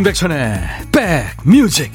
[0.00, 0.62] 임백천의
[1.44, 1.92] 백뮤직.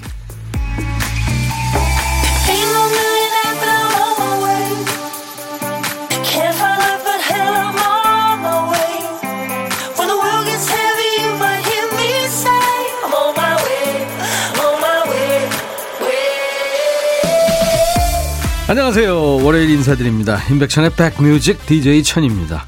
[18.67, 19.43] 안녕하세요.
[19.43, 20.43] 월요일 인사드립니다.
[20.51, 22.67] 임백천의 백뮤직 DJ 천입니다.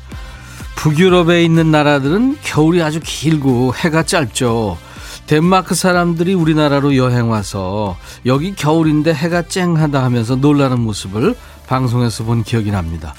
[0.78, 4.87] 북유럽에 있는 나라들은 겨울이 아주 길고 해가 짧죠
[5.28, 11.36] 덴마크 사람들이 우리나라로 여행 와서 여기 겨울인데 해가 쨍하다 하면서 놀라는 모습을
[11.68, 13.14] 방송에서 본 기억이 납니다.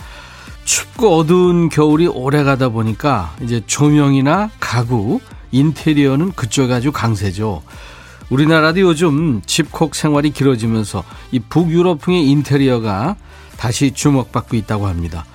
[0.64, 5.20] 춥고 어두운 겨울이 오래 가다 보니까 이제 조명이나 가구,
[5.52, 7.62] 인테리어는 그쪽이 아주 강세죠.
[8.30, 13.16] 우리나라도 요즘 집콕 생활이 길어지면서 이 북유럽풍의 인테리어가
[13.58, 15.26] 다시 주목받고 있다고 합니다.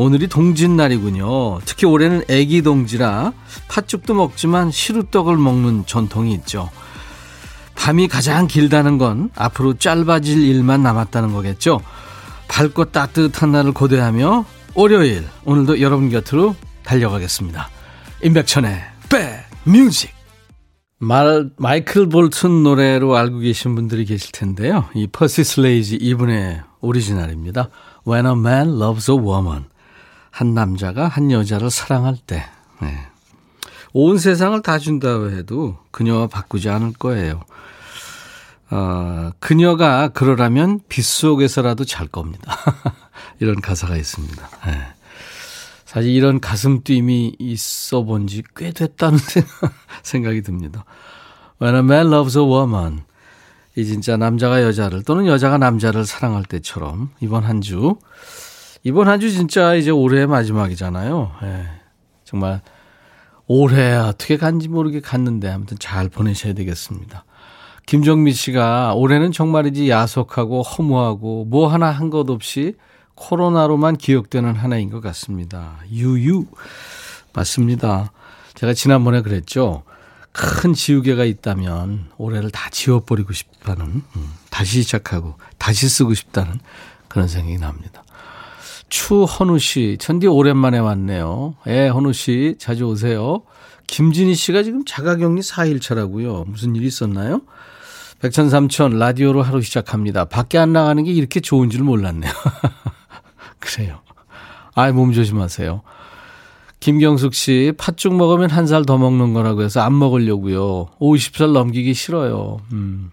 [0.00, 1.60] 오늘이 동짓날이군요.
[1.66, 3.34] 특히 올해는 애기 동지라
[3.68, 6.70] 팥죽도 먹지만 시루떡을 먹는 전통이 있죠.
[7.74, 11.82] 밤이 가장 길다는 건 앞으로 짧아질 일만 남았다는 거겠죠.
[12.48, 17.68] 밝고 따뜻한 날을 고대하며 월요일 오늘도 여러분 곁으로 달려가겠습니다.
[18.24, 18.80] 임백천의
[19.66, 20.12] 백뮤직
[20.98, 24.86] 말, 마이클 볼튼 노래로 알고 계신 분들이 계실 텐데요.
[24.94, 27.68] 이 퍼시 슬레지 이분의 오리지널입니다.
[28.08, 29.69] When a man loves a woman.
[30.30, 32.44] 한 남자가 한 여자를 사랑할 때,
[32.80, 33.06] 네.
[33.92, 37.42] 온 세상을 다 준다고 해도 그녀와 바꾸지 않을 거예요.
[38.70, 42.56] 어, 그녀가 그러라면 빗속에서라도 잘 겁니다.
[43.40, 44.48] 이런 가사가 있습니다.
[44.66, 44.80] 네.
[45.84, 49.18] 사실 이런 가슴 뛰임이 있어 본 지 꽤 됐다는
[50.04, 50.84] 생각이 듭니다.
[51.60, 53.02] When a man loves a woman.
[53.76, 57.96] 이 진짜 남자가 여자를 또는 여자가 남자를 사랑할 때처럼 이번 한 주
[58.82, 61.32] 이번 한 주 진짜 이제 올해 마지막이잖아요.
[61.42, 61.66] 예.
[62.24, 62.62] 정말
[63.46, 67.24] 올해 어떻게 간지 모르게 갔는데 아무튼 잘 보내셔야 되겠습니다.
[67.86, 72.74] 김정미 씨가 올해는 정말이지 야속하고 허무하고 뭐 하나 한 것 없이
[73.16, 75.78] 코로나로만 기억되는 하나인 것 같습니다.
[75.90, 76.46] 유유.
[77.34, 78.12] 맞습니다.
[78.54, 79.82] 제가 지난번에 그랬죠.
[80.32, 83.84] 큰 지우개가 있다면 올해를 다 지워버리고 싶다는,
[84.16, 86.60] 음, 다시 시작하고 다시 쓰고 싶다는
[87.08, 88.02] 그런 생각이 납니다.
[88.90, 91.54] 추헌우 씨, 천디 오랜만에 왔네요.
[91.68, 93.42] 예, 헌우 씨, 자주 오세요.
[93.86, 96.46] 김진희 씨가 지금 자가격리 4일차라고요.
[96.48, 97.40] 무슨 일 있었나요?
[98.20, 100.26] 백천삼천 라디오로 하루 시작합니다.
[100.26, 102.30] 밖에 안 나가는 게 이렇게 좋은 줄 몰랐네요.
[103.58, 104.00] 그래요.
[104.74, 105.82] 아이, 몸 조심하세요.
[106.80, 110.88] 김경숙 씨, 팥죽 먹으면 한 살 더 먹는 거라고 해서 안 먹으려고요.
[111.00, 112.58] 50살 넘기기 싫어요.
[112.72, 113.10] 음.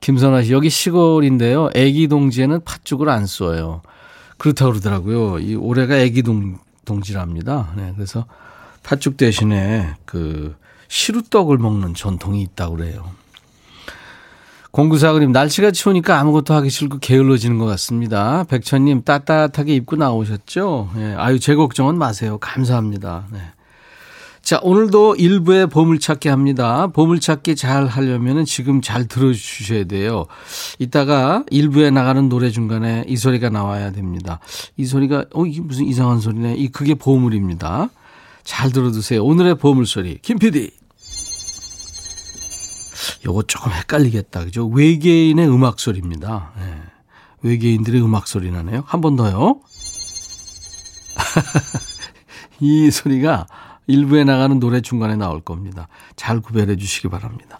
[0.00, 1.70] 김선아 씨, 여기 시골인데요.
[1.74, 3.82] 애기 동지에는 팥죽을 안 써요.
[4.38, 5.40] 그렇다고 그러더라고요.
[5.40, 7.72] 이 올해가 애기 동, 동지랍니다.
[7.76, 8.24] 네, 그래서
[8.82, 10.56] 팥죽 대신에 그
[10.88, 13.10] 시루떡을 먹는 전통이 있다고 그래요.
[14.70, 18.44] 공구사그님, 날씨가 추우니까 아무것도 하기 싫고 게을러지는 것 같습니다.
[18.44, 20.90] 백천님, 따뜻하게 입고 나오셨죠?
[20.94, 22.38] 네, 아유, 제 걱정은 마세요.
[22.38, 23.26] 감사합니다.
[23.32, 23.40] 네.
[24.48, 26.86] 자, 오늘도 일부에 보물찾기 합니다.
[26.86, 30.24] 보물찾기 잘 하려면 지금 잘 들어주셔야 돼요.
[30.78, 34.40] 이따가 일부에 나가는 노래 중간에 이 소리가 나와야 됩니다.
[34.78, 36.54] 이 소리가, 어, 이게 무슨 이상한 소리네.
[36.54, 37.90] 이, 그게 보물입니다.
[38.42, 39.22] 잘 들어두세요.
[39.22, 40.20] 오늘의 보물소리.
[40.22, 40.70] 김 PD.
[43.26, 44.46] 요거 조금 헷갈리겠다.
[44.46, 44.66] 그죠?
[44.66, 46.52] 외계인의 음악 소리입니다.
[46.58, 46.74] 네.
[47.42, 48.82] 외계인들의 음악 소리 나네요.
[48.86, 49.60] 한 번 더요.
[52.60, 53.46] 이 소리가
[53.88, 55.88] 일부에 나가는 노래 중간에 나올 겁니다.
[56.14, 57.58] 잘 구별해 주시기 바랍니다.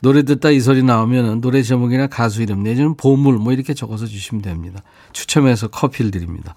[0.00, 4.42] 노래 듣다 이 소리 나오면 노래 제목이나 가수 이름 내지는 보물 뭐 이렇게 적어서 주시면
[4.42, 4.82] 됩니다.
[5.12, 6.54] 추첨해서 커피를 드립니다.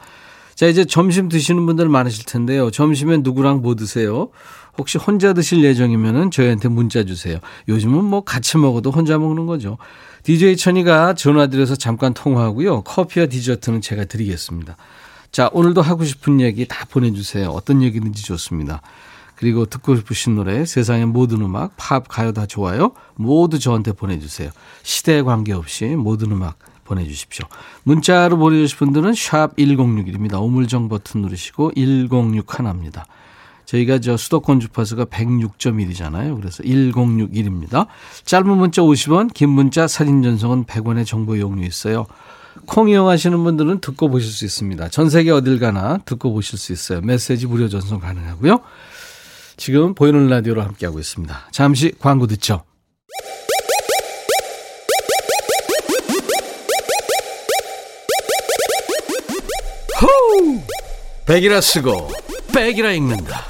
[0.53, 2.69] 자 이제 점심 드시는 분들 많으실 텐데요.
[2.69, 4.29] 점심에 누구랑 뭐 드세요?
[4.77, 7.39] 혹시 혼자 드실 예정이면 저희한테 문자 주세요.
[7.67, 9.77] 요즘은 뭐 같이 먹어도 혼자 먹는 거죠.
[10.23, 12.83] DJ 천이가 전화 드려서 잠깐 통화하고요.
[12.83, 14.77] 커피와 디저트는 제가 드리겠습니다.
[15.31, 17.49] 자, 오늘도 하고 싶은 얘기 다 보내주세요.
[17.49, 18.81] 어떤 얘기든지 좋습니다.
[19.35, 22.91] 그리고 듣고 싶으신 노래, 세상의 모든 음악, 팝, 가요 다 좋아요.
[23.15, 24.51] 모두 저한테 보내주세요.
[24.83, 27.45] 시대에 관계없이 모든 음악 보내주십시오.
[27.83, 30.43] 문자로 보내주실 분들은 샵 1061입니다.
[30.43, 33.05] 우물정 버튼 누르시고 106 하나입니다.
[33.65, 36.35] 저희가 저 수도권 주파수가 106.1이잖아요.
[36.35, 37.87] 그래서 1061입니다.
[38.25, 42.05] 짧은 문자 50원, 긴 문자 사진 전송은 100원의 정보 이용료 있어요.
[42.65, 44.89] 콩 이용하시는 분들은 듣고 보실 수 있습니다.
[44.89, 47.01] 전 세계 어딜 가나 듣고 보실 수 있어요.
[47.01, 48.61] 메시지 무료 전송 가능하고요.
[49.57, 51.49] 지금 보이는 라디오로 함께하고 있습니다.
[51.51, 52.63] 잠시 광고 듣죠.
[60.01, 60.59] 호우!
[61.25, 62.11] 백이라 쓰고
[62.53, 63.45] 백이라 읽는다.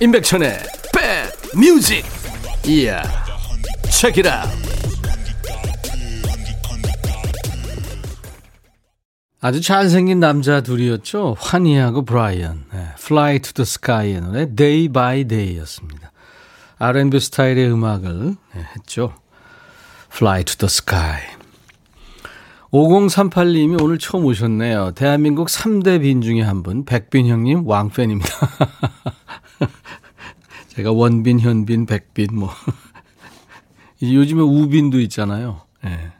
[0.00, 0.58] 임백천의
[0.92, 2.04] 백 뮤직.
[2.66, 3.02] 이야.
[4.04, 4.85] Out.
[9.46, 11.36] 아주 잘생긴 남자 둘이었죠.
[11.38, 12.64] 환희하고 브라이언.
[12.72, 16.10] 네, Fly to the Sky의 노래 Day by Day였습니다.
[16.78, 19.14] R&B 스타일의 음악을 네, 했죠.
[20.12, 21.20] Fly to the Sky.
[22.72, 24.94] 5038님이 오늘 처음 오셨네요.
[24.96, 28.28] 대한민국 3대 빈 중에 한 분, 백빈 형님 왕팬입니다.
[30.74, 32.50] 제가 원빈, 현빈, 백빈 뭐
[34.02, 35.60] 요즘에 우빈도 있잖아요.
[35.84, 36.10] 네.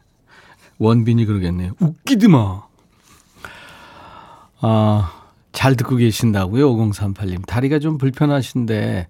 [0.78, 1.72] 원빈이 그러겠네요.
[1.80, 2.65] 웃기지 마.
[4.68, 5.12] 아,
[5.52, 6.68] 잘 듣고 계신다고요?
[6.74, 7.46] 5038님.
[7.46, 9.06] 다리가 좀 불편하신데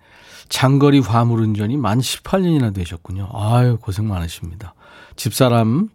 [0.50, 3.30] 장거리 화물 운전이 만 18년이나 되셨군요.
[3.32, 4.74] 아유, 고생 많으십니다.
[5.16, 5.88] 집사람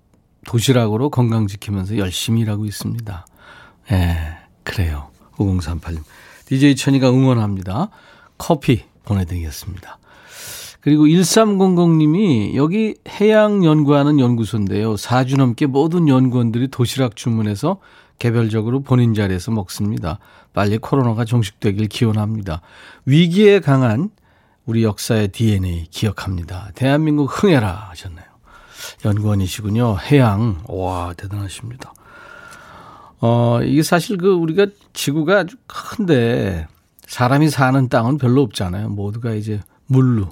[0.48, 3.26] 도시락으로 건강 지키면서 열심히 일하고 있습니다.
[3.92, 4.18] 예, 네,
[4.64, 5.10] 그래요.
[5.36, 6.00] 5038님.
[6.46, 7.90] DJ 천이가 응원합니다.
[8.40, 10.00] 커피 보내드리겠습니다.
[10.82, 14.96] 그리고 1300님이 여기 해양 연구하는 연구소인데요.
[14.96, 17.78] 4주 넘게 모든 연구원들이 도시락 주문해서
[18.22, 20.20] 개별적으로 본인 자리에서 먹습니다.
[20.54, 22.62] 빨리 코로나가 종식되길 기원합니다.
[23.06, 24.12] 위기에 강한
[24.68, 26.70] 우리 역사의 DNA 기억합니다.
[26.76, 28.26] 대한민국 흥해라 하셨네요.
[29.06, 29.98] 연구원이시군요.
[29.98, 30.62] 해양.
[30.68, 31.96] 와, 대단하십니다.
[33.22, 36.68] 어, 이게 사실 그 우리가 지구가 아주 큰데
[37.08, 38.90] 사람이 사는 땅은 별로 없잖아요.
[38.90, 40.30] 모두가 이제 물로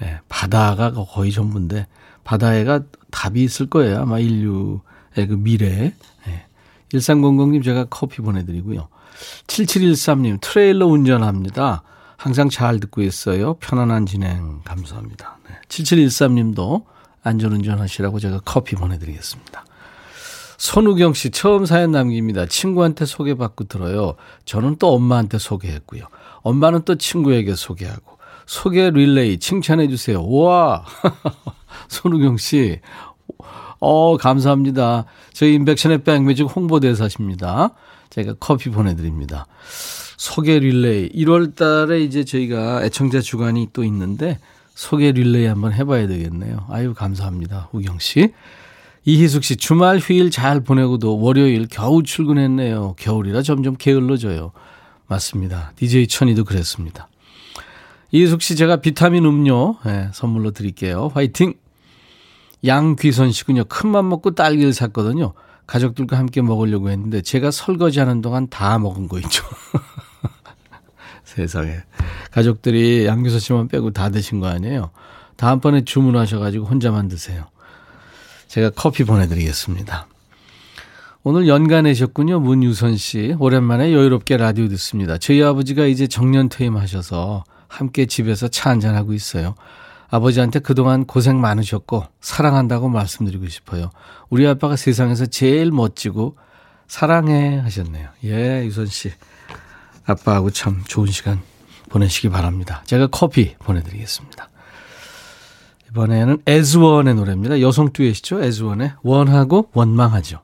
[0.00, 1.86] 예, 바다가 거의 전부인데
[2.24, 2.80] 바다에가
[3.10, 4.00] 답이 있을 거예요.
[4.00, 5.66] 아마 인류의 그 미래.
[5.68, 5.92] 예.
[6.92, 8.88] 1300님 제가 커피 보내드리고요.
[9.46, 11.82] 7713님 트레일러 운전합니다.
[12.16, 13.54] 항상 잘 듣고 있어요.
[13.54, 15.38] 편안한 진행 감사합니다.
[15.48, 15.54] 네.
[15.68, 16.84] 7713님도
[17.22, 19.64] 안전운전 하시라고 제가 커피 보내드리겠습니다.
[20.58, 22.46] 손우경 씨 처음 사연 남깁니다.
[22.46, 24.14] 친구한테 소개받고 들어요.
[24.44, 26.06] 저는 또 엄마한테 소개했고요.
[26.40, 28.16] 엄마는 또 친구에게 소개하고.
[28.46, 30.20] 소개 릴레이 칭찬해 주세요.
[30.20, 30.84] 우와!
[31.88, 32.80] 손우경 씨.
[33.80, 35.04] 어, 감사합니다.
[35.32, 37.70] 저희 인백션의 백뮤직 홍보대사십니다.
[38.10, 39.46] 제가 커피 보내드립니다.
[40.16, 41.10] 소개 릴레이.
[41.10, 44.38] 1월 달에 이제 저희가 애청자 주간이 또 있는데
[44.74, 46.66] 소개 릴레이 한번 해봐야 되겠네요.
[46.70, 47.68] 아유, 감사합니다.
[47.72, 48.32] 우경 씨.
[49.04, 52.96] 이희숙 씨, 주말 휴일 잘 보내고도 월요일 겨우 출근했네요.
[52.98, 54.50] 겨울이라 점점 게을러져요.
[55.06, 55.72] 맞습니다.
[55.76, 57.08] DJ 천이도 그랬습니다.
[58.10, 61.10] 이숙 씨 제가 비타민 음료 네, 선물로 드릴게요.
[61.14, 61.54] 화이팅!
[62.64, 63.64] 양귀선 씨군요.
[63.64, 65.34] 큰맘 먹고 딸기를 샀거든요.
[65.66, 69.44] 가족들과 함께 먹으려고 했는데 제가 설거지하는 동안 다 먹은 거 있죠.
[71.24, 71.78] 세상에.
[72.30, 74.90] 가족들이 양귀선 씨만 빼고 다 드신 거 아니에요?
[75.36, 77.46] 다음번에 주문하셔가지고 혼자만 드세요.
[78.48, 80.06] 제가 커피 보내드리겠습니다.
[81.24, 82.38] 오늘 연간내셨군요.
[82.38, 83.34] 문유선 씨.
[83.40, 85.18] 오랜만에 여유롭게 라디오 듣습니다.
[85.18, 89.56] 저희 아버지가 이제 정년 퇴임하셔서 함께 집에서 차 한잔하고 있어요.
[90.08, 93.90] 아버지한테 그동안 고생 많으셨고 사랑한다고 말씀드리고 싶어요.
[94.30, 96.36] 우리 아빠가 세상에서 제일 멋지고
[96.86, 98.08] 사랑해 하셨네요.
[98.24, 99.12] 예, 유선 씨.
[100.04, 101.40] 아빠하고 참 좋은 시간
[101.88, 102.82] 보내시기 바랍니다.
[102.86, 104.50] 제가 커피 보내드리겠습니다.
[105.90, 107.60] 이번에는 에즈원의 노래입니다.
[107.60, 108.42] 여성 듀엣이죠.
[108.42, 110.42] 에즈원의 원하고 원망하죠.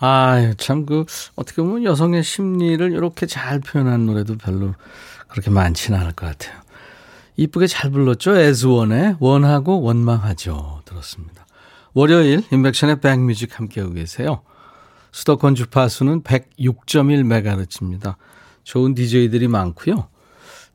[0.00, 1.06] 아, 참그
[1.36, 4.74] 어떻게 보면 여성의 심리를 이렇게 잘 표현한 노래도 별로
[5.28, 6.60] 그렇게 많지는 않을 것 같아요.
[7.36, 8.36] 이쁘게 잘 불렀죠.
[8.36, 10.82] 에즈원의 원하고 원망하죠.
[10.84, 11.46] 들었습니다.
[11.92, 14.42] 월요일 인백션의 백뮤직 함께하고 계세요.
[15.12, 18.16] 수도권 주파수는 106.1MHz입니다.
[18.64, 20.08] 좋은 DJ들이 많고요.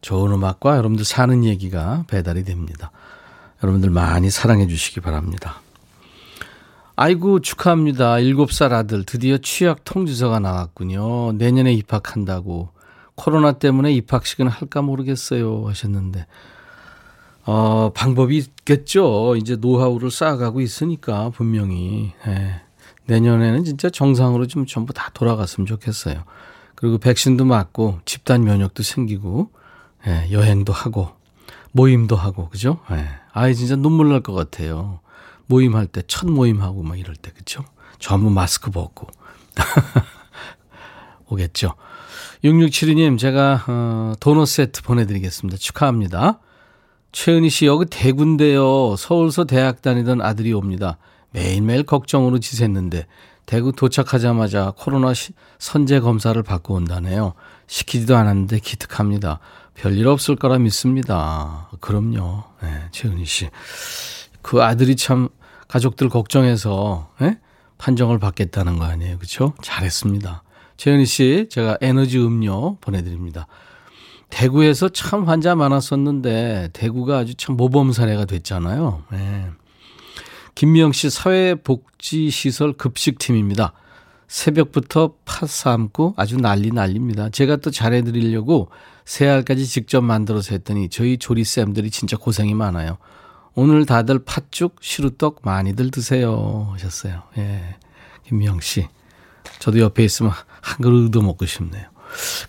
[0.02, 2.92] 좋은 음악과 여러분들 사는 얘기가 배달이 됩니다.
[3.62, 5.62] 여러분들 많이 사랑해 주시기 바랍니다.
[6.96, 8.16] 아이고 축하합니다.
[8.16, 11.34] 7살 아들 드디어 취약 통지서가 나왔군요.
[11.34, 12.70] 내년에 입학한다고.
[13.20, 16.26] 코로나 때문에 입학식은 할까 모르겠어요 하셨는데
[17.46, 19.36] 어, 방법이 있겠죠.
[19.36, 22.62] 이제 노하우를 쌓아가고 있으니까 분명히 예.
[23.08, 26.24] 내년에는 진짜 정상으로 좀 전부 다 돌아갔으면 좋겠어요.
[26.76, 29.50] 그리고 백신도 맞고 집단 면역도 생기고
[30.08, 31.10] 예, 여행도 하고
[31.72, 32.80] 모임도 하고 그죠?
[32.92, 33.06] 예.
[33.34, 35.00] 아이 진짜 눈물 날 것 같아요.
[35.48, 37.66] 모임할 때 첫 모임하고 막 이럴 때 그죠?
[38.00, 39.08] 전부 마스크 벗고
[41.28, 41.74] 오겠죠.
[42.44, 45.58] 6672님, 제가, 어, 도넛 세트 보내드리겠습니다.
[45.58, 46.40] 축하합니다.
[47.12, 48.96] 최은희 씨, 여기 대구인데요.
[48.96, 50.98] 서울서 대학 다니던 아들이 옵니다.
[51.32, 53.06] 매일매일 걱정으로 지샜는데,
[53.46, 57.34] 대구 도착하자마자 코로나 시, 선제 검사를 받고 온다네요.
[57.68, 59.40] 시키지도 않았는데 기특합니다.
[59.74, 61.70] 별일 없을 거라 믿습니다.
[61.82, 62.44] 그럼요.
[62.62, 63.50] 네, 최은희 씨.
[64.42, 65.28] 그 아들이 참
[65.68, 67.38] 가족들 걱정해서, 네?
[67.80, 69.18] 판정을 받겠다는 거 아니에요.
[69.18, 69.54] 그쵸?
[69.62, 70.44] 잘했습니다.
[70.80, 73.48] 최은희 씨, 제가 에너지 음료 보내드립니다.
[74.30, 79.04] 대구에서 참 환자 많았었는데, 대구가 아주 참 모범 사례가 됐잖아요.
[79.12, 79.50] 네.
[80.56, 83.74] 김미영 씨 사회복지시설 급식팀입니다.
[84.30, 87.30] 새벽부터 팥 삶고 아주 난리 난립니다.
[87.30, 88.70] 제가 또 잘해드리려고
[89.04, 93.00] 새알까지 직접 만들어서 했더니 저희 조리쌤들이 진짜 고생이 많아요.
[93.54, 96.70] 오늘 다들 팥죽, 시루떡 많이들 드세요.
[96.72, 97.24] 하셨어요.
[97.38, 97.76] 예.
[98.28, 98.88] 김미영 씨.
[99.60, 101.86] 저도 옆에 있으면 한 그릇 도 먹고 싶네요.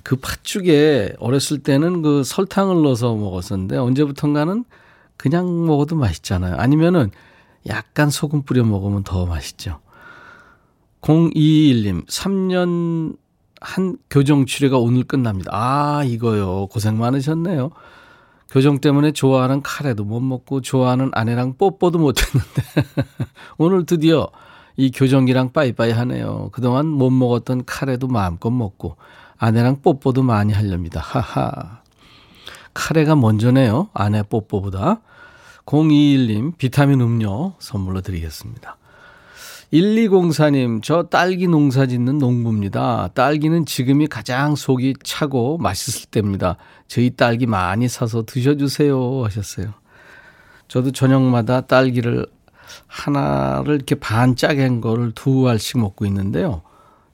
[0.02, 4.64] 그 팥죽에 어렸을 때는 그 설탕을 넣어서 먹었었는데 언제부턴가는
[5.16, 6.56] 그냥 먹어도 맛있잖아요.
[6.56, 7.10] 아니면은
[7.66, 9.80] 약간 소금 뿌려 먹으면 더 맛있죠.
[11.02, 13.16] 021님, 3년
[13.60, 15.50] 한 교정 치료가 오늘 끝납니다.
[15.52, 16.66] 아, 이거요.
[16.68, 17.70] 고생 많으셨네요.
[18.50, 22.62] 교정 때문에 좋아하는 카레도 못 먹고 좋아하는 아내랑 뽀뽀도 못 했는데
[23.58, 24.28] 오늘 드디어
[24.80, 26.48] 이 교정기랑 빠이빠이 하네요.
[26.52, 28.96] 그동안 못 먹었던 카레도 마음껏 먹고
[29.36, 31.00] 아내랑 뽀뽀도 많이 하렵니다.
[31.00, 31.82] 하하.
[32.72, 33.90] 카레가 먼저네요.
[33.92, 35.02] 아내 뽀뽀보다.
[35.66, 38.78] 021님 비타민 음료 선물로 드리겠습니다.
[39.70, 43.10] 1204님, 저 딸기 농사 짓는 농부입니다.
[43.12, 46.56] 딸기는 지금이 가장 속이 차고 맛있을 때입니다.
[46.88, 49.24] 저희 딸기 많이 사서 드셔주세요.
[49.26, 49.74] 하셨어요.
[50.68, 52.26] 저도 저녁마다 딸기를
[52.86, 56.62] 하나를 이렇게 반 짜게 한 거를 두 알씩 먹고 있는데요.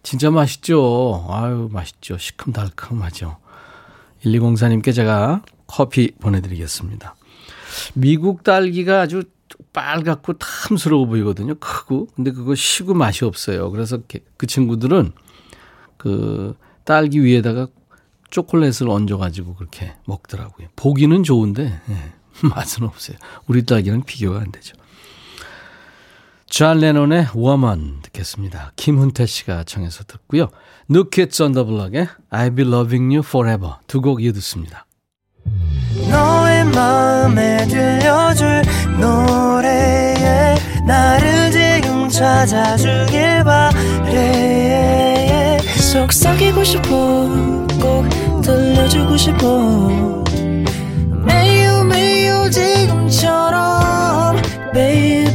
[0.03, 1.27] 진짜 맛있죠?
[1.29, 2.19] 아유, 맛있죠.
[2.19, 3.39] 시큼달큼하죠.
[4.25, 7.17] 1204님께 제가 커피 보내드리겠습니다.
[7.95, 9.25] 미국 딸기가 아주
[9.73, 11.55] 빨갛고 탐스러워 보이거든요.
[11.57, 12.09] 크고.
[12.15, 13.71] 근데 그거 시고 맛이 없어요.
[13.71, 13.99] 그래서
[14.37, 15.13] 그 친구들은
[15.97, 17.69] 그 딸기 위에다가
[18.31, 20.69] 초콜릿을 얹어가지고 그렇게 먹더라고요.
[20.77, 22.13] 보기는 좋은데, 예,
[22.49, 23.17] 맛은 없어요.
[23.47, 24.77] 우리 딸기랑 비교가 안 되죠.
[26.49, 28.73] 존 레논의 Woman 듣겠습니다.
[28.77, 30.49] 김훈태 씨가 청해서 듣고요.
[30.89, 34.87] 뉴 키즈 온 더 블록의 I'll be loving you forever 두 곡 이어 듣습니다.
[36.11, 38.63] 너의 마음에 들려줄
[39.01, 40.55] 노래에
[40.87, 44.39] 나를 지금 찾아주길 바래
[45.81, 46.89] 속삭이고 싶어
[47.81, 48.09] 꼭
[48.43, 50.25] 들려주고 싶어
[51.25, 54.37] 매우 매우 지금처럼
[54.73, 55.35] baby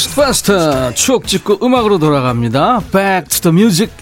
[0.00, 2.80] 고스트바스터 추억 찍고 음악으로 돌아갑니다.
[2.90, 3.92] Back to the music.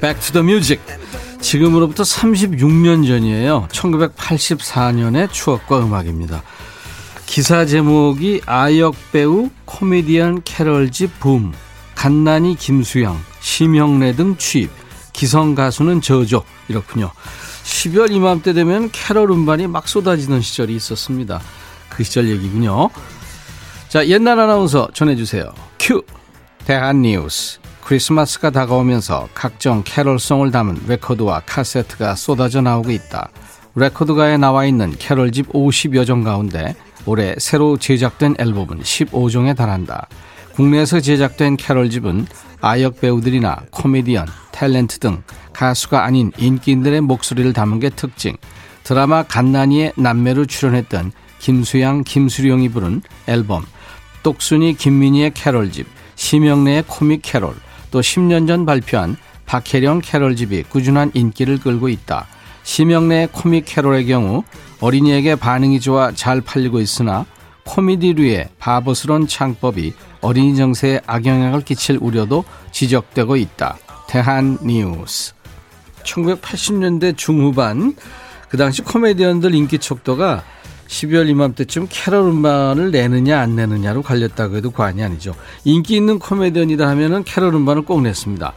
[0.00, 0.80] Back to the music.
[1.40, 3.66] 지금으로부터 36년 전이에요.
[3.72, 6.42] 1984년의 추억과 음악입니다.
[7.26, 11.52] 기사 제목이 아역 배우 코미디언 캐럴지 붐,
[11.96, 14.70] 갓난이 김수영, 심형래 등 취입,
[15.12, 17.10] 기성 가수는 저조 이렇군요.
[17.64, 21.40] 12월 이맘때 되면 캐럴 음반이 막 쏟아지는 시절이 있었습니다.
[21.88, 22.90] 그 시절 얘기군요.
[23.88, 25.52] 자, 옛날 아나운서 전해주세요.
[25.78, 26.02] 큐!
[26.66, 27.58] 대한 뉴스.
[27.82, 33.28] 크리스마스가 다가오면서 각종 캐럴송을 담은 레코드와 카세트가 쏟아져 나오고 있다.
[33.74, 36.74] 레코드가에 나와 있는 캐럴집 50여 종 가운데
[37.06, 40.08] 올해 새로 제작된 앨범은 15종에 달한다.
[40.54, 42.26] 국내에서 제작된 캐럴집은
[42.60, 45.22] 아역 배우들이나 코미디언, 탤런트 등
[45.54, 48.36] 가수가 아닌 인기인들의 목소리를 담은 게 특징.
[48.82, 53.64] 드라마 간난이의 남매로 출연했던 김수양, 김수용이 부른 앨범,
[54.22, 57.54] 똑순이 김민희의 캐롤집, 심형래의 코믹 캐롤,
[57.90, 62.26] 또 10년 전 발표한 박혜령 캐롤집이 꾸준한 인기를 끌고 있다.
[62.62, 64.42] 심형래의 코믹 캐롤의 경우
[64.80, 67.26] 어린이에게 반응이 좋아 잘 팔리고 있으나
[67.64, 73.78] 코미디류의 바보스런 창법이 어린이 정서에 악영향을 끼칠 우려도 지적되고 있다.
[74.08, 75.34] 대한 뉴스.
[76.04, 77.94] 1980년대 중후반
[78.48, 80.44] 그 당시 코미디언들 인기 척도가
[80.86, 85.34] 12월 이맘때쯤 캐럴 음반을 내느냐 안 내느냐로 갈렸다고 해도 과언이 아니죠.
[85.64, 88.52] 인기 있는 코미디언이다 하면은 캐럴 음반을 꼭 냈습니다.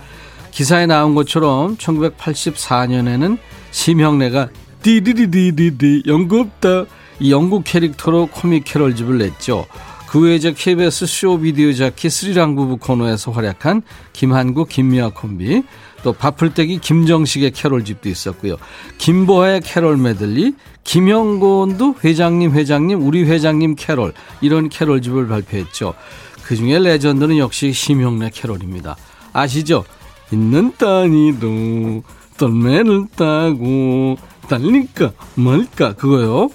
[0.51, 3.37] 기사에 나온 것처럼 1984년에는
[3.71, 4.49] 심형래가
[4.81, 6.85] 디디디디디디 영구 없다
[7.19, 9.65] 이 영구 캐릭터로 코믹 캐럴집을 냈죠.
[10.07, 13.81] 그 외에 저 KBS 쇼 비디오 자키 스리랑 부부 코너에서 활약한
[14.13, 15.63] 김한국, 김미화 콤비,
[16.07, 18.55] 또 밥풀떼기 김정식의 캐롤집도 있었고요.
[18.97, 20.53] 김보화의 캐롤 메들리,
[20.85, 25.95] 김형곤도 회장님 회장님 우리 회장님 캐롤 이런 캐롤집을 발표했죠.
[26.43, 28.95] 그중에 레전드는 역시 심형래 캐롤입니다.
[29.33, 29.83] 아시죠?
[30.31, 32.03] 흰 눈 따이로
[32.37, 34.15] 떨매를 따고
[34.47, 36.47] 달릴까 말까 그거요.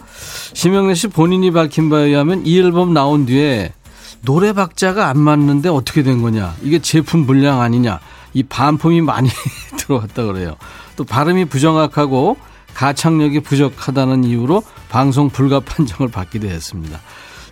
[0.55, 3.75] 심형래 씨 본인이 밝힌 바에 의하면 이 앨범 나온 뒤에
[4.23, 8.01] 노래 박자가 안 맞는데 어떻게 된 거냐 이게 제품 불량 아니냐
[8.35, 9.29] 이 반품이 많이
[9.79, 10.57] 들어왔다 그래요.
[10.97, 12.37] 또 발음이 부정확하고
[12.75, 17.01] 가창력이 부족하다는 이유로 방송 불가 판정을 받기도 했습니다.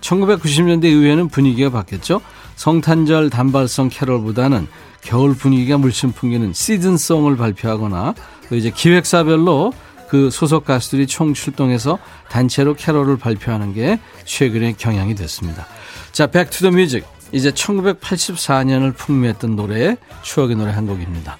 [0.01, 2.21] 1990년대 이후에는 분위기가 바뀌었죠.
[2.57, 4.67] 성탄절 단발성 캐럴보다는
[5.03, 8.15] 겨울 분위기가 물씬 풍기는 시즌송을 발표하거나
[8.49, 9.73] 또 이제 기획사별로
[10.09, 15.67] 그 소속 가수들이 총 출동해서 단체로 캐럴을 발표하는 게 최근의 경향이 됐습니다.
[16.13, 17.05] 자, back to the music.
[17.33, 21.39] 이제 1984년을 풍미했던 노래의 추억의 노래 한 곡입니다.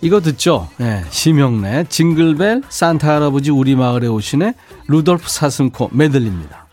[0.00, 0.68] 이거 듣죠?
[0.76, 4.54] 네, 심형래, 징글벨, 산타 할아버지 우리 마을에 오시네,
[4.88, 6.64] 루돌프 사슴코 메들리입니다.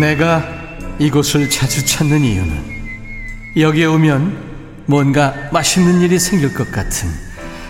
[0.00, 0.61] 내가
[1.02, 2.54] 이곳을 자주 찾는 이유는
[3.56, 7.08] 여기에 오면 뭔가 맛있는 일이 생길 것 같은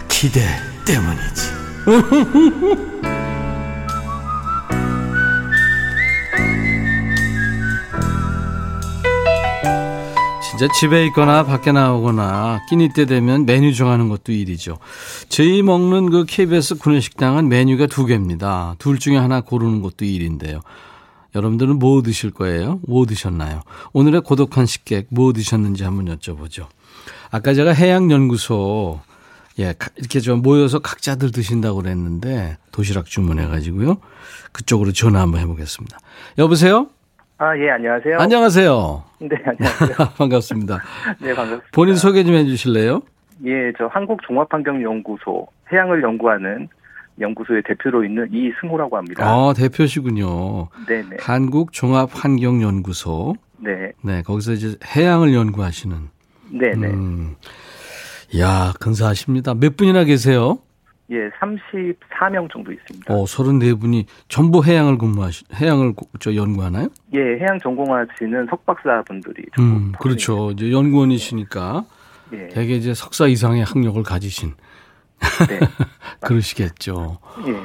[0.06, 0.42] 기대
[0.84, 1.42] 때문이지.
[10.42, 14.76] 진짜 집에 있거나 밖에 나오거나 끼니 때 되면 메뉴 정하는 것도 일이죠.
[15.30, 18.74] 저희 먹는 그 KBS 구내식당은 메뉴가 두 개입니다.
[18.78, 20.60] 둘 중에 하나 고르는 것도 일인데요.
[21.34, 22.80] 여러분들은 뭐 드실 거예요?
[22.86, 23.62] 뭐 드셨나요?
[23.92, 26.66] 오늘의 고독한 식객 뭐 드셨는지 한번 여쭤보죠.
[27.30, 29.00] 아까 제가 해양연구소
[29.60, 33.98] 예, 이렇게 좀 모여서 각자들 드신다고 그랬는데 도시락 주문해 가지고요.
[34.52, 35.98] 그쪽으로 전화 한번 해 보겠습니다.
[36.38, 36.88] 여보세요?
[37.38, 38.18] 아, 예, 안녕하세요.
[38.18, 39.04] 안녕하세요.
[39.20, 40.08] 네, 안녕하세요.
[40.16, 40.76] 반갑습니다.
[41.20, 41.66] 네, 반갑습니다.
[41.72, 43.02] 본인 소개 좀 해 주실래요?
[43.44, 46.68] 예, 저 한국종합환경연구소 해양을 연구하는
[47.20, 49.24] 연구소의 대표로 있는 이승호라고 합니다.
[49.24, 50.68] 아, 대표시군요.
[50.88, 51.16] 네 네.
[51.20, 53.34] 한국 종합 환경 연구소.
[53.58, 53.92] 네.
[54.02, 55.96] 네, 거기서 이제 해양을 연구하시는.
[56.50, 56.88] 네 네.
[56.88, 57.36] 음.
[58.38, 59.54] 야, 근사하십니다.
[59.54, 60.58] 몇 분이나 계세요?
[61.10, 63.12] 예, 34명 정도 있습니다.
[63.12, 66.88] 어, 34분이 전부 해양을 근무하시, 해양을 저 연구하나요?
[67.12, 70.52] 예, 해양 전공하시는 석박사분들이 음, 그렇죠.
[70.52, 71.84] 이제 연구원이시니까
[72.32, 72.48] 예.
[72.48, 74.54] 되게 이제 석사 이상의 학력을 가지신
[75.48, 75.60] 네.
[76.20, 77.18] 그러시겠죠.
[77.46, 77.56] 예.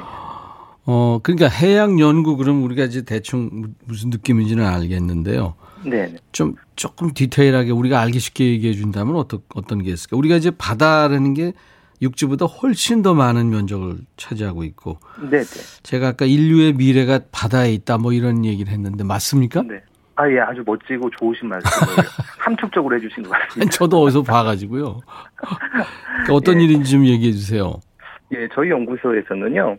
[0.90, 5.54] 어, 그러니까 해양 연구 그럼 우리가 이제 대충 무슨 느낌인지는 알겠는데요.
[5.84, 6.16] 네.
[6.32, 10.16] 좀 조금 디테일하게 우리가 알기 쉽게 얘기해 준다면 어떤 어떤 게 있을까?
[10.16, 11.52] 우리가 이제 바다라는 게
[12.00, 14.98] 육지보다 훨씬 더 많은 면적을 차지하고 있고.
[15.30, 15.60] 네, 네.
[15.82, 19.62] 제가 아까 인류의 미래가 바다에 있다 뭐 이런 얘기를 했는데 맞습니까?
[19.62, 19.82] 네.
[20.18, 22.04] 아, 예, 아주 멋지고 좋으신 말씀을
[22.38, 23.70] 함축적으로 해주신 것 같습니다.
[23.70, 24.98] 저도 어디서 봐가지고요.
[25.36, 26.64] 그러니까 어떤 예.
[26.64, 27.74] 일인지 좀 얘기해 주세요.
[28.32, 29.76] 예, 저희 연구소에서는요,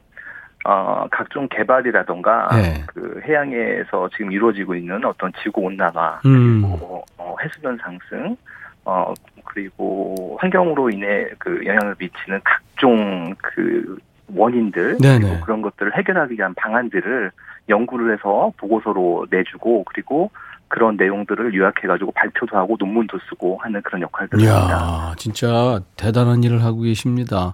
[0.63, 2.83] 어, 각종 개발이라던가, 네.
[2.87, 6.61] 그 해양에서 지금 이루어지고 있는 어떤 지구 온난화, 음.
[6.61, 8.37] 그리고 어, 해수면 상승,
[8.85, 13.97] 어, 그리고 환경으로 인해 그 영향을 미치는 각종 그
[14.35, 15.19] 원인들, 네네.
[15.19, 17.31] 그리고 그런 것들을 해결하기 위한 방안들을
[17.69, 20.31] 연구를 해서 보고서로 내주고, 그리고
[20.69, 24.77] 그런 내용들을 요약해가지고 발표도 하고 논문도 쓰고 하는 그런 역할들을 합니다.
[24.77, 27.53] 이야, 진짜 대단한 일을 하고 계십니다.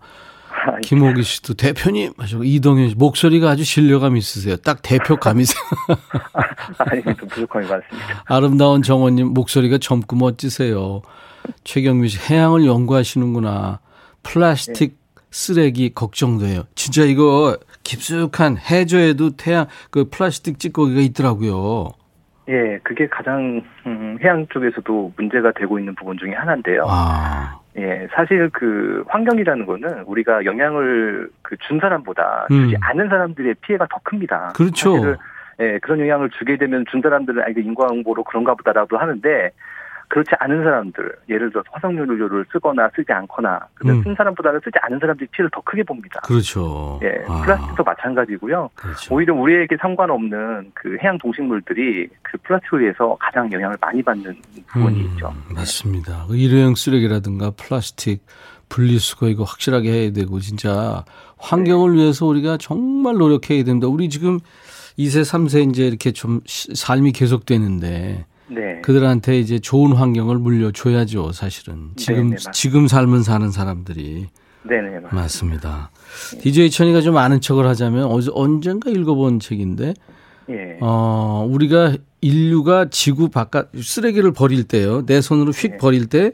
[0.68, 4.56] 아, 김호기 씨도 대표님 하시고 이동현 씨 목소리가 아주 신뢰감 있으세요.
[4.58, 5.62] 딱 대표 감이세요.
[6.80, 8.24] 아니, 좀 부족함이 많습니다.
[8.26, 11.02] 아름다운 정원님 목소리가 젊고 멋지세요.
[11.64, 13.80] 최경미 씨 해양을 연구하시는구나.
[14.24, 14.98] 플라스틱
[15.36, 16.64] 쓰레기 걱정돼요.
[16.76, 21.90] 진짜 이거 깊숙한 해저에도 태양 그 플라스틱 찌꺼기가 있더라고요.
[22.48, 26.86] 예, 그게 가장 음, 해양 쪽에서도 문제가 되고 있는 부분 중에 하나인데요.
[26.88, 32.66] 아, 예, 사실 그 환경이라는 거는 우리가 영향을 그 준 사람보다 음.
[32.70, 34.54] 주지 않은 사람들의 피해가 더 큽니다.
[34.56, 35.18] 그렇죠.
[35.60, 39.52] 예, 그런 영향을 주게 되면 준 사람들은 아 이거 인과응보로 그런가 보다라도 하는데
[40.16, 44.04] 그렇지 않은 사람들, 예를 들어서 화석연료를 쓰거나 쓰지 않거나 그러면 음.
[44.04, 46.22] 쓴 사람보다는 쓰지 않은 사람들이 피해를 더 크게 봅니다.
[46.24, 47.02] 그렇죠.
[47.04, 48.70] 예, 아, 플라스틱도 마찬가지고요.
[48.76, 49.14] 그렇죠.
[49.14, 54.34] 오히려 우리에게 상관없는 그 해양 동식물들이 그 플라스틱에 의해서 가장 영향을 많이 받는
[54.68, 55.34] 부분이 음, 있죠.
[55.54, 56.26] 맞습니다.
[56.30, 58.26] 그 일회용 쓰레기라든가 플라스틱
[58.70, 61.04] 분리수거 이거 확실하게 해야 되고 진짜
[61.40, 62.04] 환경을 네.
[62.04, 63.88] 위해서 우리가 정말 노력해야 됩니다.
[63.88, 64.40] 우리 지금
[64.98, 68.82] 2세, 3세 이제 이렇게 좀 시- 삶이 계속되는데 네.
[68.82, 71.92] 그들한테 이제 좋은 환경을 물려줘야죠, 사실은.
[71.96, 74.28] 지금, 네네, 지금 삶은 사는 사람들이.
[74.68, 75.12] 네네, 맞습니다.
[75.12, 75.92] 맞습니다.
[76.42, 79.94] DJ 천이가 좀 아는 척을 하자면 어제 언젠가 읽어본 책인데,
[80.50, 80.78] 예.
[80.82, 85.78] 어, 우리가 인류가 지구 바깥, 쓰레기를 버릴 때요, 내 손으로 휙 네.
[85.78, 86.32] 버릴 때,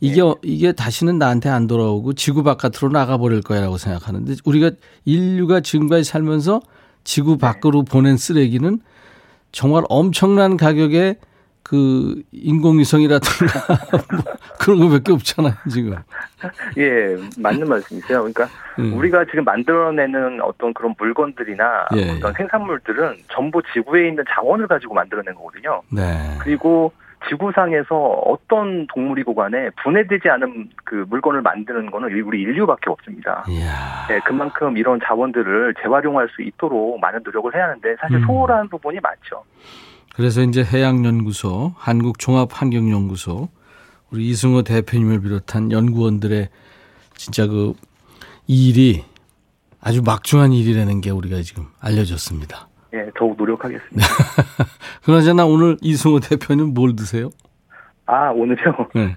[0.00, 4.72] 이게, 이게 다시는 나한테 안 돌아오고 지구 바깥으로 나가 버릴 거야라고 생각하는데, 우리가
[5.04, 6.60] 인류가 지금까지 살면서
[7.04, 8.80] 지구 밖으로 보낸 쓰레기는
[9.52, 11.16] 정말 엄청난 가격에
[11.64, 13.52] 그 인공위성이라든가
[14.12, 14.22] 뭐
[14.60, 15.96] 그런 거밖에 없잖아요, 지금.
[16.76, 18.18] 예, 맞는 말씀이세요.
[18.18, 18.46] 그러니까
[18.78, 18.92] 음.
[18.96, 25.34] 우리가 지금 만들어내는 어떤 그런 물건들이나 예, 어떤 생산물들은 전부 지구에 있는 자원을 가지고 만들어낸
[25.34, 25.80] 거거든요.
[25.90, 26.02] 네.
[26.40, 26.92] 그리고
[27.30, 33.42] 지구상에서 어떤 동물이고 간에 분해되지 않은 그 물건을 만드는 거는 우리 인류밖에 없습니다.
[33.48, 34.06] 이야.
[34.08, 38.26] 네, 그만큼 이런 자원들을 재활용할 수 있도록 많은 노력을 해야 하는데 사실 음.
[38.26, 39.42] 소홀한 부분이 많죠.
[40.16, 43.48] 그래서 이제 해양연구소, 한국종합환경연구소,
[44.12, 46.48] 우리 이승호 대표님을 비롯한 연구원들의
[47.16, 47.74] 진짜 그
[48.46, 49.02] 일이
[49.80, 52.68] 아주 막중한 일이라는 게 우리가 지금 알려졌습니다.
[52.94, 54.06] 예, 더욱 노력하겠습니다.
[55.04, 57.30] 그나저나 오늘 이승호 대표님 뭘 드세요?
[58.06, 58.88] 아, 오늘요?
[58.94, 59.16] 네.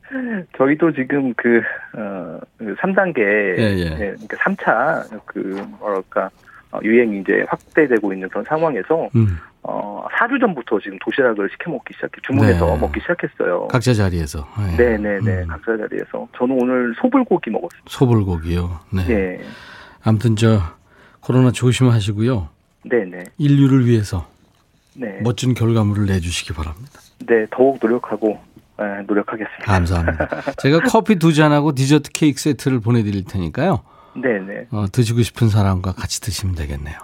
[0.56, 1.60] 저희도 지금 그,
[1.94, 3.88] 어, 그 3단계, 예, 예.
[3.96, 5.38] 그러니까 3차, 그,
[5.78, 6.30] 뭐랄까,
[6.70, 9.47] 어, 유행이 이제 확대되고 있는 그런 상황에서, 음, 어,
[10.18, 12.78] 4주 전부터 지금 도시락을 시켜 먹기 시작해, 주문해서 네.
[12.80, 13.68] 먹기 시작했어요.
[13.68, 14.46] 각자 자리에서.
[14.72, 14.76] 예.
[14.76, 16.26] 네네 네, 음, 각자 자리에서.
[16.36, 17.80] 저는 오늘 소불고기 먹었어요.
[17.86, 18.80] 소불고기요.
[18.90, 19.10] 네.
[19.10, 19.40] 예.
[20.02, 20.60] 아무튼 저
[21.20, 22.48] 코로나 조심하시고요.
[22.86, 23.24] 네 네.
[23.38, 24.26] 인류를 위해서
[24.94, 25.20] 네.
[25.22, 27.00] 멋진 결과물을 내주시기 바랍니다.
[27.26, 28.40] 네, 더욱 노력하고,
[28.80, 29.64] 예, 노력하겠습니다.
[29.64, 30.28] 감사합니다.
[30.58, 33.82] 제가 커피 두 잔하고 디저트 케이크 세트를 보내드릴 테니까요.
[34.16, 34.68] 네네.
[34.72, 36.96] 어, 드시고 싶은 사람과 같이 드시면 되겠네요.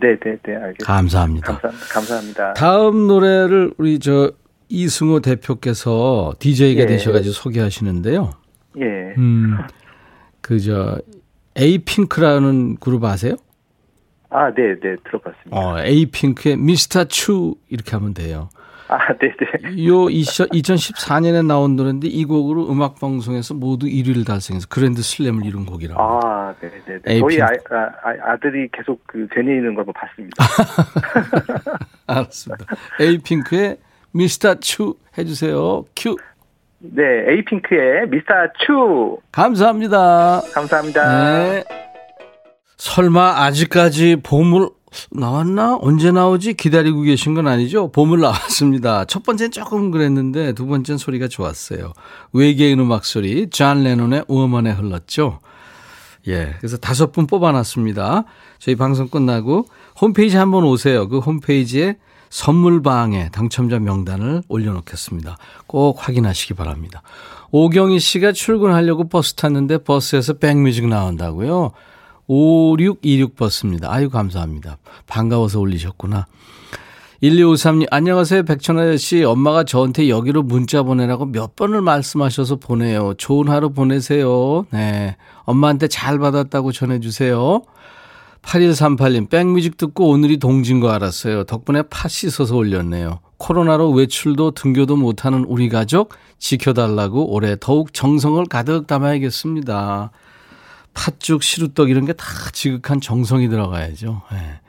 [0.00, 0.84] 네 네 네, 알겠습니다.
[0.84, 1.46] 감사합니다.
[1.58, 1.86] 감사합니다.
[1.94, 2.54] 감사합니다.
[2.54, 4.32] 다음 노래를 우리 저
[4.68, 6.86] 이승호 대표께서 DJ가 예.
[6.86, 8.30] 되셔가지고 소개하시는데요.
[8.78, 8.84] 예.
[9.18, 9.56] 음,
[10.40, 10.98] 그저
[11.56, 13.34] 에이핑크라는 그룹 아세요?
[14.30, 15.56] 아, 네 네, 들어봤습니다.
[15.56, 18.50] 어, 에이핑크의 미스터 추 이렇게 하면 돼요.
[18.88, 19.86] 아, 네네.
[19.86, 26.00] 요 2014년에 나온 노래인데 이 곡으로 음악 방송에서 모두 1위를 달성해서 그랜드 슬램을 이룬 곡이라고.
[26.00, 27.02] 아, 네네네.
[27.06, 27.28] 에이핑.
[27.28, 27.46] 저희 아,
[28.02, 30.44] 아, 아 들이 계속 그 재미있는 걸 봤습니다.
[32.08, 32.64] 알았습니다.
[32.98, 33.76] 에이핑크의
[34.12, 35.84] 미스터 추 해주세요.
[35.94, 36.16] 큐.
[36.78, 38.32] 네, 에이핑크의 미스터
[38.64, 39.18] 추.
[39.32, 40.40] 감사합니다.
[40.54, 41.24] 감사합니다.
[41.34, 41.64] 네.
[42.78, 44.70] 설마 아직까지 보물
[45.10, 45.78] 나왔나?
[45.80, 46.54] 언제 나오지?
[46.54, 47.90] 기다리고 계신 건 아니죠?
[47.92, 49.04] 보물 나왔습니다.
[49.04, 51.92] 첫 번째는 조금 그랬는데 두 번째는 소리가 좋았어요.
[52.32, 55.40] 외계인 음악 소리, 존 레논의 Woman이 흘렀죠.
[56.26, 56.54] 예.
[56.58, 58.24] 그래서 다섯 분 뽑아놨습니다.
[58.58, 59.66] 저희 방송 끝나고
[60.00, 61.08] 홈페이지 한번 오세요.
[61.08, 61.96] 그 홈페이지에
[62.30, 65.38] 선물방에 당첨자 명단을 올려놓겠습니다.
[65.66, 67.02] 꼭 확인하시기 바랍니다.
[67.50, 71.72] 오경희 씨가 출근하려고 버스 탔는데 버스에서 백뮤직 나온다고요?
[72.28, 73.88] 5626버스입니다.
[73.88, 74.78] 아유, 감사합니다.
[75.06, 76.26] 반가워서 올리셨구나.
[77.22, 78.44] 1253님, 안녕하세요.
[78.44, 79.24] 백천아 아저씨.
[79.24, 83.14] 엄마가 저한테 여기로 문자 보내라고 몇 번을 말씀하셔서 보내요.
[83.14, 84.66] 좋은 하루 보내세요.
[84.70, 85.16] 네.
[85.42, 87.62] 엄마한테 잘 받았다고 전해주세요.
[88.42, 91.44] 8138님, 백뮤직 듣고 오늘이 동진 거 알았어요.
[91.44, 93.18] 덕분에 팥 씻어서 올렸네요.
[93.38, 100.12] 코로나로 외출도 등교도 못하는 우리 가족 지켜달라고 올해 더욱 정성을 가득 담아야겠습니다.
[100.94, 104.22] 팥죽, 시루떡 이런 게 다 지극한 정성이 들어가야죠.
[104.32, 104.60] 예.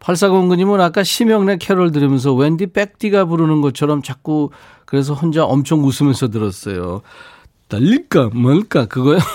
[0.00, 4.50] 8409님은 아까 심영래 캐롤 들으면서 웬디 백디가 부르는 것처럼 자꾸
[4.84, 7.02] 그래서 혼자 엄청 웃으면서 들었어요.
[7.68, 9.18] 달릴까 뭘까 그거요?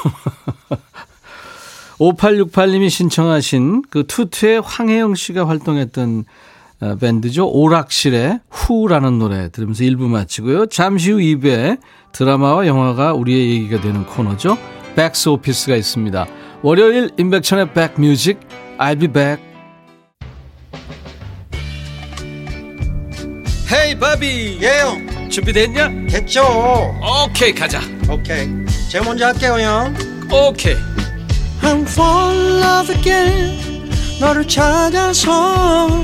[2.00, 6.26] 5868님이 신청하신 그 투투의 황혜영 씨가 활동했던
[6.80, 7.50] 어, 밴드죠.
[7.50, 10.68] 오락실의 후라는 노래 들으면서 1부 마치고요.
[10.68, 11.80] 잠시 후 2부에
[12.12, 14.58] 드라마와 영화가 우리의 얘기가 되는 코너죠.
[14.98, 16.26] 백스 오피스가 있습니다.
[16.64, 18.40] 월요일 임백천의 백뮤직
[18.80, 19.44] I'll be back.
[23.72, 25.30] 헤이 바비 예영.
[25.30, 26.08] 준비됐냐?
[26.10, 26.42] 됐죠.
[27.26, 27.80] 오케이 가자.
[28.10, 28.50] 오케이.
[28.90, 29.96] 제가 먼저 할게요 형.
[30.32, 30.76] 오케이.
[31.62, 33.92] I'm fall in love again.
[34.20, 36.04] 너를 찾아서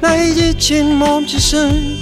[0.00, 1.98] 나의 지친 몸짓은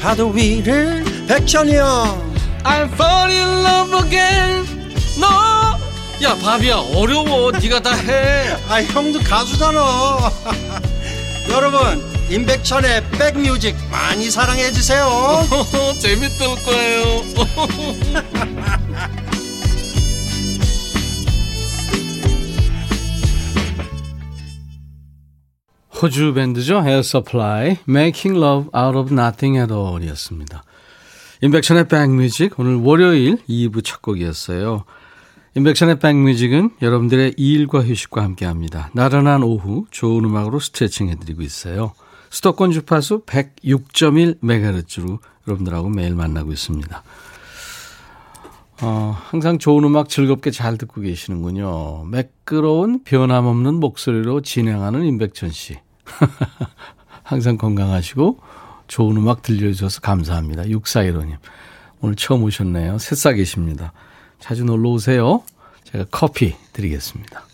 [0.00, 2.32] 파도 위를 백천이 형.
[2.62, 4.67] I'm fall in love again
[5.18, 9.80] 너야 바비야 어려워 네가 다 해 아 형도 가수잖아
[11.50, 15.08] 여러분 임백천의 백뮤직 많이 사랑해 주세요
[16.00, 17.22] 재밌을 거예요
[26.00, 26.76] 호주 밴드죠.
[26.76, 30.62] Air Supply, Making Love Out of Nothing at All 이었습니다.
[31.40, 34.84] 인백션의 백뮤직, 오늘 월요일 2부 첫 곡이었어요.
[35.58, 38.90] 인백션의 백뮤직은 여러분들의 일과 휴식과 함께 합니다.
[38.92, 41.94] 나른한 오후 좋은 음악으로 스트레칭 해드리고 있어요.
[42.30, 45.18] 수도권 주파수 106.1MHz로
[45.48, 47.02] 여러분들하고 매일 만나고 있습니다.
[48.82, 52.04] 어, 항상 좋은 음악 즐겁게 잘 듣고 계시는군요.
[52.04, 55.76] 매끄러운 변함없는 목소리로 진행하는 임백천 씨.
[57.24, 58.38] 항상 건강하시고
[58.86, 60.62] 좋은 음악 들려주셔서 감사합니다.
[60.62, 61.36] 6415님.
[62.00, 62.98] 오늘 처음 오셨네요.
[62.98, 63.92] 새싹이십니다.
[64.38, 65.42] 자주 놀러 오세요.
[65.84, 67.44] 제가 커피 드리겠습니다.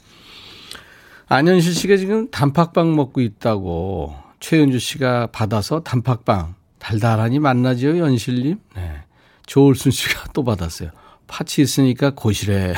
[1.27, 8.59] 안현실 씨가 지금 단팥빵 먹고 있다고 최은주 씨가 받아서 단팥빵 달달하니 만나지요, 연실님?
[8.77, 9.05] 네.
[9.47, 10.91] 조울순 씨가 또 받았어요.
[11.27, 12.75] 팥이 있으니까 고시래.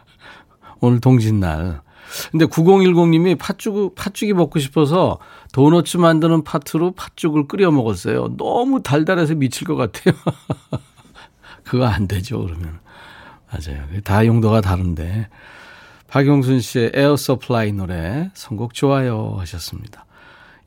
[0.80, 1.80] 오늘 동짓날.
[2.30, 5.18] 근데 9010님이 팥죽, 팥죽이 먹고 싶어서
[5.52, 8.36] 도너츠 만드는 파트로 팥죽을 끓여 먹었어요.
[8.36, 10.14] 너무 달달해서 미칠 것 같아요.
[11.64, 12.78] 그거 안 되죠, 그러면.
[13.54, 13.86] 맞아요.
[14.02, 15.28] 다 용도가 다른데.
[16.08, 20.06] 박용순 씨의 Air Supply 노래 선곡 좋아요 하셨습니다.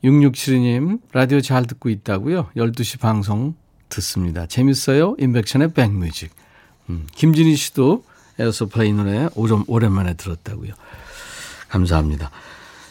[0.04, 2.50] 6672님 라디오 잘 듣고 있다고요?
[2.56, 3.54] 12시 방송
[3.88, 4.46] 듣습니다.
[4.46, 5.16] 재밌어요?
[5.18, 6.30] 임백천의 백뮤직.
[6.90, 8.04] 음, 김진희 씨도
[8.38, 10.72] Air Supply 노래 오랜만에 들었다고요.
[11.68, 12.30] 감사합니다.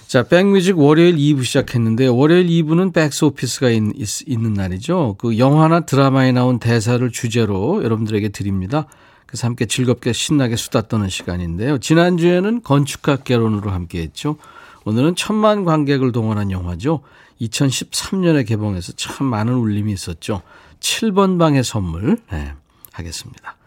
[0.08, 3.82] 자, 백뮤직 월요일 2부 시작했는데 월요일 2부는 백스 오피스가 있,
[4.26, 5.16] 있, 는 날이죠.
[5.18, 8.88] 그 영화나 드라마에 나온 대사를 주제로 여러분들에게 드립니다.
[9.28, 11.78] 그래서 함께 즐겁게 신나게 수다 떠는 시간인데요.
[11.78, 14.38] 지난주에는 건축학 개론으로 함께 했죠.
[14.86, 17.02] 오늘은 천만 관객을 동원한 영화죠.
[17.42, 20.42] 2013년에 개봉해서 참 많은 울림이 있었죠.
[20.80, 22.54] 7번 방의 선물 네,
[22.94, 23.58] 하겠습니다.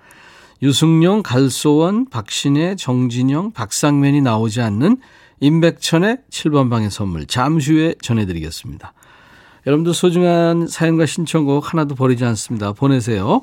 [0.62, 4.98] 유승용, 갈소원, 박신혜, 정진영, 박상면이 나오지 않는
[5.40, 8.92] 임백천의 7번 방의 선물 잠시 후에 전해드리겠습니다.
[9.66, 12.72] 여러분들 소중한 사연과 신청곡 하나도 버리지 않습니다.
[12.72, 13.42] 보내세요.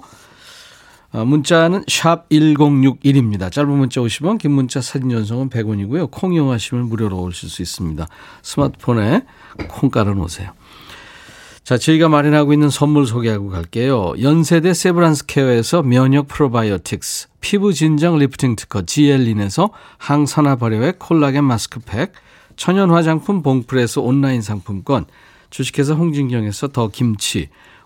[1.14, 3.52] 어, 문자는 샵 1061입니다.
[3.52, 6.12] 짧은 문자 50원, 긴 문자 사진 전송은 100원이고요.
[6.12, 8.08] 콩 이용하시면 무료로 오실 수 있습니다.
[8.42, 9.24] 스마트폰에
[9.70, 10.52] 콩 깔아놓으세요.
[11.64, 14.14] 자, 저희가 마련하고 있는 선물 소개하고 갈게요.
[14.22, 22.14] 연세대 세브란스 케어에서 면역 프로바이오틱스, 피부 진정 리프팅 특허 지엘린에서 항산화 발효의 콜라겐 마스크팩,
[22.56, 25.06] 천연 화장품 봉프에서 온라인 상품권,
[25.50, 27.50] 주식회사 홍진경에서 더 김치,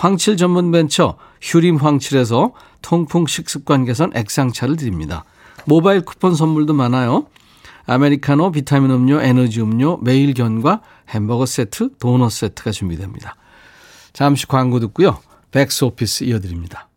[0.00, 5.24] 황칠 전문 벤처 휴림 황칠에서 통풍 식습관 개선 액상차를 드립니다.
[5.66, 7.26] 모바일 쿠폰 선물도 많아요.
[7.84, 13.36] 아메리카노, 비타민 음료, 에너지 음료, 매일 견과, 햄버거 세트, 도넛 세트가 준비됩니다.
[14.14, 15.18] 잠시 광고 듣고요.
[15.50, 16.88] 백스 오피스 이어드립니다.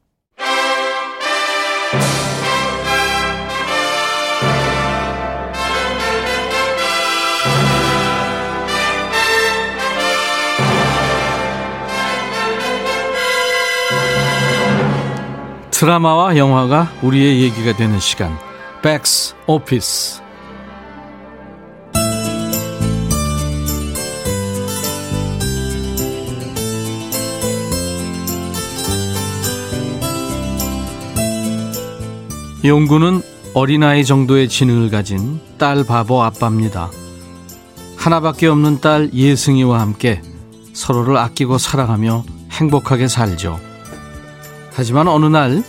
[15.83, 18.31] 드라마와 영화가 우리의 얘기가 되는 시간.
[18.81, 20.21] 백스 오피스.
[32.63, 33.21] 용구는
[33.53, 36.91] 어린아이 정도의 지능을 가진 딸 바보 아빠입니다.
[37.97, 40.21] 하나밖에 없는 딸 예승이와 함께
[40.71, 43.59] 서로를 아끼고 사랑하며 행복하게 살죠.
[44.71, 45.61] 하지만 어느 날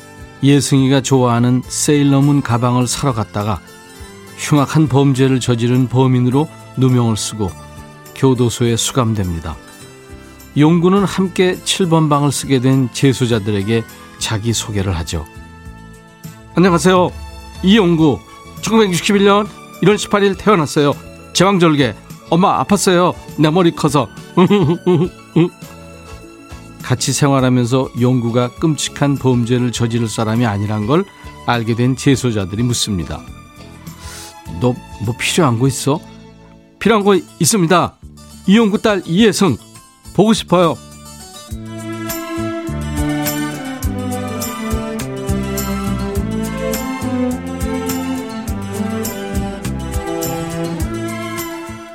[0.44, 3.61] 예승이가 좋아하는 세일러문 가방을 사러 갔다가
[4.37, 7.50] 흉악한 범죄를 저지른 범인으로 누명을 쓰고
[8.14, 9.57] 교도소에 수감됩니다.
[10.57, 13.83] 용구는 함께 7번 방을 쓰게 된 재수자들에게
[14.18, 15.24] 자기 소개를 하죠.
[16.54, 17.11] 안녕하세요.
[17.62, 18.20] 이용구.
[18.61, 19.48] 1961년
[19.83, 20.92] 1월 18일 태어났어요.
[21.33, 21.94] 제왕절개.
[22.30, 23.14] 엄마 아팠어요.
[23.38, 24.09] 내 머리 커서.
[26.85, 31.05] 같이 생활하면서 용구가 끔찍한 범죄를 저지를 사람이 아니란 걸
[31.47, 33.23] 알게 된 재소자들이 묻습니다.
[34.61, 36.01] 너 뭐 필요한 거 있어?
[36.79, 37.99] 필요한 거 있습니다.
[38.47, 39.57] 이용구 딸 이혜승
[40.14, 40.77] 보고 싶어요.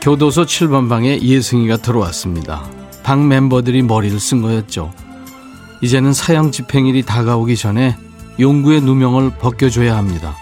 [0.01, 2.78] 교도소 7번 방에 예승이가 들어왔습니다.
[3.09, 4.93] 방 멤버들이 머리를 쓴 거였죠.
[5.81, 7.97] 이제는 사형 집행일이 다가오기 전에
[8.39, 10.35] 용구의 누명을 벗겨줘야 합니다.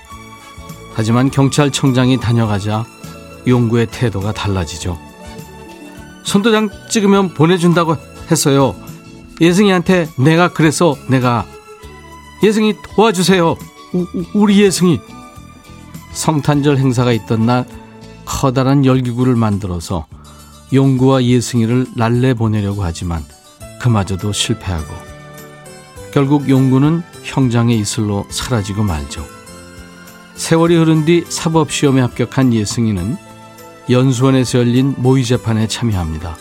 [0.94, 2.84] 하지만 경찰청장이 다녀가자
[3.48, 5.00] 용구의 태도가 달라지죠.
[6.24, 7.96] 손도장 찍으면 보내준다고
[8.30, 8.76] 했어요.
[9.40, 11.46] 예승이한테 내가 그래서 내가
[12.44, 13.56] 예승이 도와주세요.
[13.94, 15.00] 우, 우리 예승이
[16.12, 17.66] 성탄절 행사가 있던 날
[18.26, 20.06] 커다란 열기구를 만들어서
[20.74, 23.24] 용구와 예승이를 날래 보내려고 하지만
[23.80, 24.94] 그마저도 실패하고
[26.14, 29.26] 결국 용구는 형장의 이슬로 사라지고 말죠.
[30.36, 33.18] 세월이 흐른 뒤 사법시험에 합격한 예승이는
[33.90, 36.38] 연수원에서 열린 모의 재판에 참여합니다.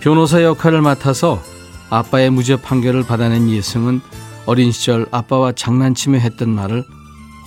[0.00, 1.42] 변호사 역할을 맡아서
[1.90, 4.00] 아빠의 무죄 판결을 받아낸 예승은
[4.46, 6.84] 어린 시절 아빠와 장난치며 했던 말을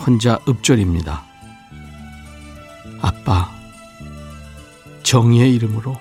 [0.05, 1.23] 혼자 읊조립니다.
[3.01, 3.58] 아빠,
[5.03, 5.97] 정의의 이름으로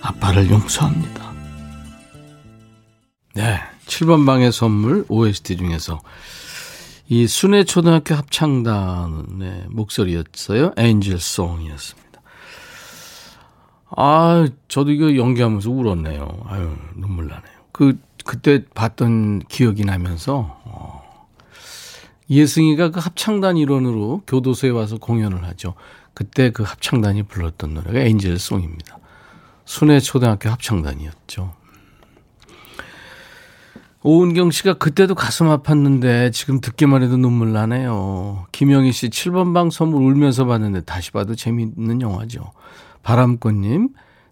[0.00, 1.32] 아빠를 용서합니다.
[3.34, 3.58] 네.
[3.86, 6.00] 7번 방의 선물 OST 중에서
[7.08, 10.72] 이 순회 초등학교 합창단의 목소리였어요.
[10.76, 12.20] 엔젤 송이었습니다.
[13.96, 16.28] 아, 저도 이거 연기하면서 울었네요.
[16.46, 17.56] 아유, 눈물 나네요.
[17.72, 21.02] 그 그때 봤던 기억이 나면서 어,
[22.28, 25.74] 예승이가 그 합창단 일원으로 교도소에 와서 공연을 하죠.
[26.16, 28.98] 그때 그 합창단이 불렀던 노래가 엔젤송입니다.
[29.66, 31.52] 순회 초등학교 합창단이었죠.
[34.02, 38.46] 오은경 씨가 그때도 가슴 아팠는데 지금 듣기만 해도 눈물 나네요.
[38.52, 42.50] 김영희 씨 7번 방 선물 울면서 봤는데 다시 봐도 재미있는 영화죠.
[43.02, 43.90] 바람꽃님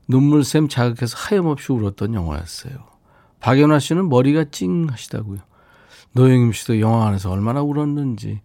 [0.08, 2.72] 눈물샘 자극해서 하염없이 울었던 영화였어요.
[3.40, 5.40] 박연화 씨는 머리가 찡 하시다고요.
[6.12, 8.40] 노영임 씨도 영화 안에서 얼마나 울었는지.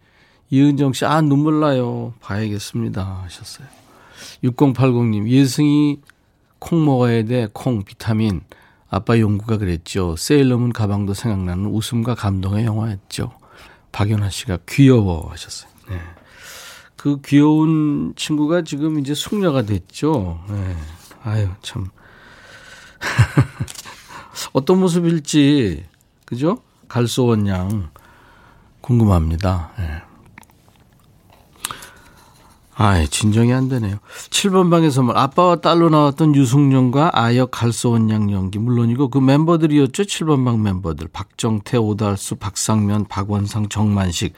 [0.49, 2.13] 이은정 씨, 아, 눈물 나요.
[2.21, 3.21] 봐야겠습니다.
[3.23, 3.67] 하셨어요.
[4.43, 5.99] 6080님, 예승이
[6.59, 7.47] 콩 먹어야 돼.
[7.53, 8.41] 콩, 비타민.
[8.89, 10.15] 아빠 용구가 그랬죠.
[10.15, 13.31] 세일러문 가방도 생각나는 웃음과 감동의 영화였죠.
[13.91, 15.69] 박연아 씨가 귀여워 하셨어요.
[15.89, 15.99] 네.
[16.95, 20.43] 그 귀여운 친구가 지금 이제 숙녀가 됐죠.
[20.49, 20.75] 네.
[21.23, 21.89] 아유, 참.
[24.53, 25.85] 어떤 모습일지,
[26.25, 26.57] 그죠?
[26.87, 27.91] 갈소원 양,
[28.81, 29.71] 궁금합니다.
[29.77, 30.08] 네.
[32.81, 33.97] 아이, 진정이 안 되네요.
[34.29, 35.17] 7번 방의 선물.
[35.17, 38.57] 아빠와 딸로 나왔던 유승룡과 아역 갈소원 양 연기.
[38.57, 40.03] 물론이고 그 멤버들이었죠.
[40.03, 41.09] 7번 방 멤버들.
[41.11, 44.33] 박정태, 오달수, 박상면, 박원상, 정만식.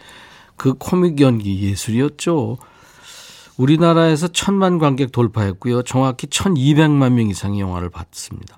[0.55, 2.57] 그 코믹 연기 예술이었죠.
[3.57, 5.83] 우리나라에서 천만 관객 돌파했고요.
[5.83, 8.57] 정확히 1200만 명 이상의 영화를 봤습니다.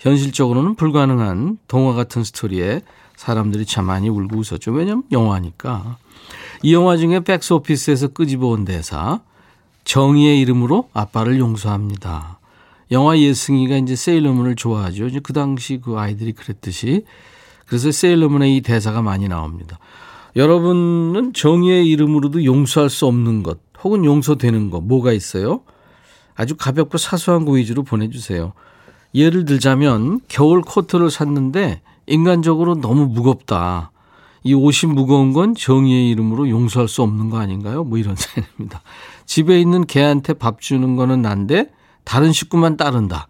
[0.00, 2.82] 현실적으로는 불가능한 동화 같은 스토리에
[3.16, 4.72] 사람들이 참 많이 울고 웃었죠.
[4.72, 5.96] 왜냐면 영화니까.
[6.62, 9.20] 이 영화 중에 백스오피스에서 끄집어온 대사
[9.84, 12.38] 정의의 이름으로 아빠를 용서합니다.
[12.92, 15.06] 영화 예승이가 이제 세일러문을 좋아하죠.
[15.06, 17.04] 이제 그 당시 그 아이들이 그랬듯이
[17.66, 19.78] 그래서 세일러문의 이 대사가 많이 나옵니다.
[20.36, 25.62] 여러분은 정의의 이름으로도 용서할 수 없는 것 혹은 용서되는 것 뭐가 있어요?
[26.34, 28.52] 아주 가볍고 사소한 거 위주로 보내주세요.
[29.14, 33.90] 예를 들자면 겨울 코트를 샀는데 인간적으로 너무 무겁다.
[34.44, 37.84] 이 옷이 무거운 건 정의의 이름으로 용서할 수 없는 거 아닌가요?
[37.84, 38.82] 뭐 이런 사연입니다.
[39.26, 41.70] 집에 있는 개한테 밥 주는 거는 난데
[42.04, 43.28] 다른 식구만 따른다.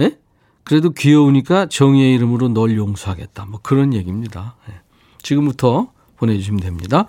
[0.00, 0.18] 예?
[0.64, 3.46] 그래도 귀여우니까 정의의 이름으로 널 용서하겠다.
[3.46, 4.56] 뭐 그런 얘기입니다.
[4.68, 4.74] 예.
[5.22, 7.06] 지금부터 보내주시면 됩니다.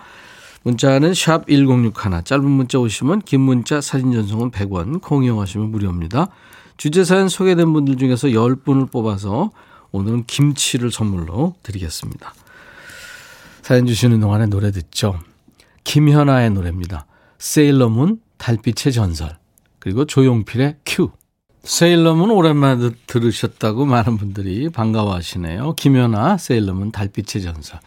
[0.62, 6.28] 문자는 샵 1061, 짧은 문자 오시면 긴 문자 사진 전송은 100원, 콩 이용하시면 무료입니다.
[6.76, 9.50] 주제 사연 소개된 분들 중에서 10분을 뽑아서
[9.92, 12.34] 오늘은 김치를 선물로 드리겠습니다.
[13.68, 15.20] 사연 주시는 동안에 노래 듣죠.
[15.84, 17.04] 김현아의 노래입니다.
[17.38, 19.36] 세일러문 달빛의 전설
[19.78, 21.10] 그리고 조용필의 Q.
[21.64, 25.74] 세일러문 오랜만에 들으셨다고 많은 분들이 반가워하시네요.
[25.74, 27.78] 김연아 세일러문 달빛의 전설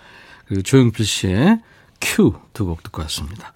[0.46, 1.62] 그리고 조용필 씨의
[2.00, 3.52] Q 두 곡 듣고 왔습니다.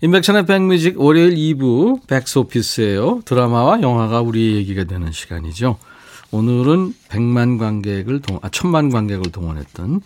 [0.00, 3.22] 임백천의 백뮤직 월요일 2부 백스오피스예요.
[3.24, 5.78] 드라마와 영화가 우리 얘기가 되는 시간이죠.
[6.32, 10.00] 오늘은 100만 관객을 동, 아, 1000만 관객을 동원했던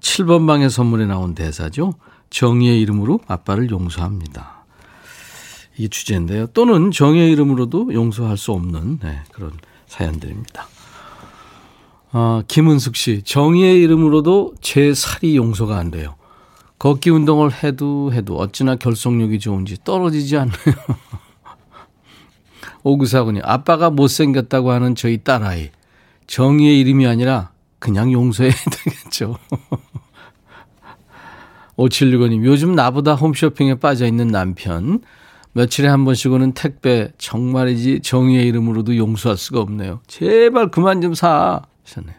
[0.00, 1.94] 7번 방의 선물에 나온 대사죠.
[2.30, 4.64] 정의의 이름으로 아빠를 용서합니다.
[5.76, 6.46] 이 주제인데요.
[6.48, 9.52] 또는 정의의 이름으로도 용서할 수 없는 네, 그런
[9.86, 10.66] 사연들입니다.
[12.12, 16.16] 아, 김은숙 씨, 정의의 이름으로도 제 살이 용서가 안 돼요.
[16.78, 20.54] 걷기 운동을 해도 해도 어찌나 결속력이 좋은지 떨어지지 않네요.
[22.82, 25.70] 오구사군이 아빠가 못생겼다고 하는 저희 딸아이.
[26.26, 28.52] 정의의 이름이 아니라 그냥 용서해야
[28.84, 29.36] 되겠죠.
[31.76, 35.00] 5765님, 요즘 나보다 홈쇼핑에 빠져 있는 남편.
[35.52, 40.00] 며칠에 한 번씩 오는 택배, 정말이지 정의의 이름으로도 용서할 수가 없네요.
[40.06, 41.62] 제발 그만 좀 사.
[41.84, 42.14] 하셨네요.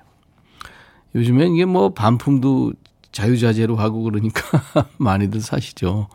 [1.15, 2.73] 요즘엔 이게 뭐 반품도
[3.11, 4.41] 자유자재로 하고 그러니까
[4.97, 6.07] 많이들 사시죠.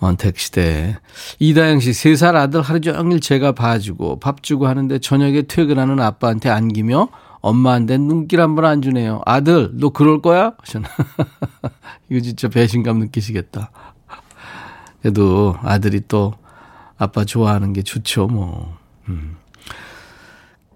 [0.00, 0.96] 언택 시대.
[1.40, 6.48] 이다영 씨, 세 살 아들 하루 종일 제가 봐주고 밥 주고 하는데 저녁에 퇴근하는 아빠한테
[6.50, 7.08] 안기며
[7.40, 9.20] 엄마한테 눈길 한 번 안 주네요.
[9.26, 10.52] 아들, 너 그럴 거야?
[10.58, 10.88] 하셨나.
[12.10, 13.70] 이거 진짜 배신감 느끼시겠다.
[15.00, 16.34] 그래도 아들이 또
[16.96, 18.76] 아빠 좋아하는 게 좋죠, 뭐.
[19.08, 19.36] 음.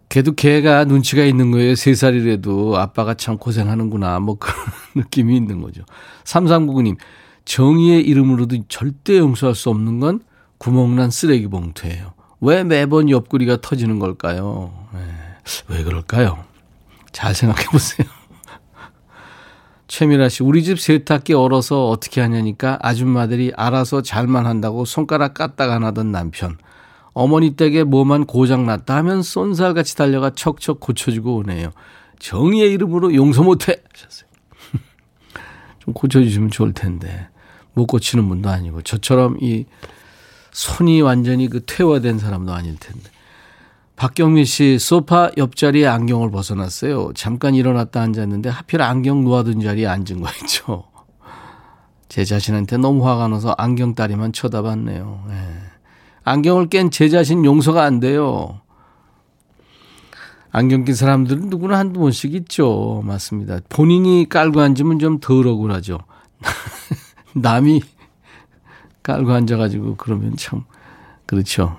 [0.09, 1.75] 걔도 걔가 눈치가 있는 거예요.
[1.75, 4.21] 세 살이라도 아빠가 참 고생하는구나.
[4.21, 4.55] 뭐 그런
[4.95, 5.83] 느낌이 있는 거죠.
[6.25, 6.97] 3399님,
[7.45, 10.21] 정의의 이름으로도 절대 용서할 수 없는 건
[10.59, 12.13] 구멍난 쓰레기 봉투예요.
[12.41, 14.73] 왜 매번 옆구리가 터지는 걸까요?
[14.93, 15.01] 네.
[15.69, 16.45] 왜 그럴까요?
[17.13, 18.07] 잘 생각해 보세요.
[19.87, 25.85] 최미라 씨, 우리 집 세탁기 얼어서 어떻게 하냐니까 아줌마들이 알아서 잘만 한다고 손가락 까딱 안
[25.85, 26.57] 하던 남편.
[27.15, 31.73] 어머니 댁에 뭐만 고장났다 하면 쏜살같이 달려가 척척 고쳐주고 오네요.
[32.19, 33.83] 정의의 이름으로 용서 못해!
[33.93, 34.29] 하셨어요.
[35.81, 37.29] 좀 고쳐주시면 좋을 텐데.
[37.75, 39.67] 못 고치는 분도 아니고, 저처럼 이
[40.53, 43.11] 손이 완전히 그 퇴화된 사람도 아닐 텐데.
[44.03, 47.13] 박경미 씨, 소파 옆자리에 안경을 벗어났어요.
[47.15, 50.87] 잠깐 일어났다 앉았는데 하필 안경 놓아둔 자리에 앉은 거 있죠.
[52.09, 55.25] 제 자신한테 너무 화가 나서 안경 다리만 쳐다봤네요.
[55.29, 55.35] 네.
[56.25, 58.61] 안경을 깬 제 자신 용서가 안 돼요.
[60.51, 63.03] 안경 낀 사람들은 누구나 한두 번씩 있죠.
[63.05, 63.61] 맞습니다.
[63.69, 66.01] 본인이 깔고 앉으면 좀 덜 억울하죠.
[67.37, 67.83] 남이
[69.05, 70.65] 깔고 앉아가지고 그러면 참,
[71.25, 71.77] 그렇죠.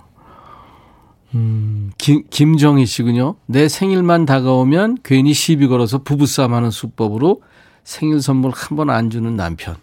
[1.35, 3.35] 음, 김, 김정희 씨군요.
[3.47, 7.41] 내 생일만 다가오면 괜히 시비 걸어서 부부싸움 하는 수법으로
[7.83, 9.75] 생일 선물 한 번 안 주는 남편.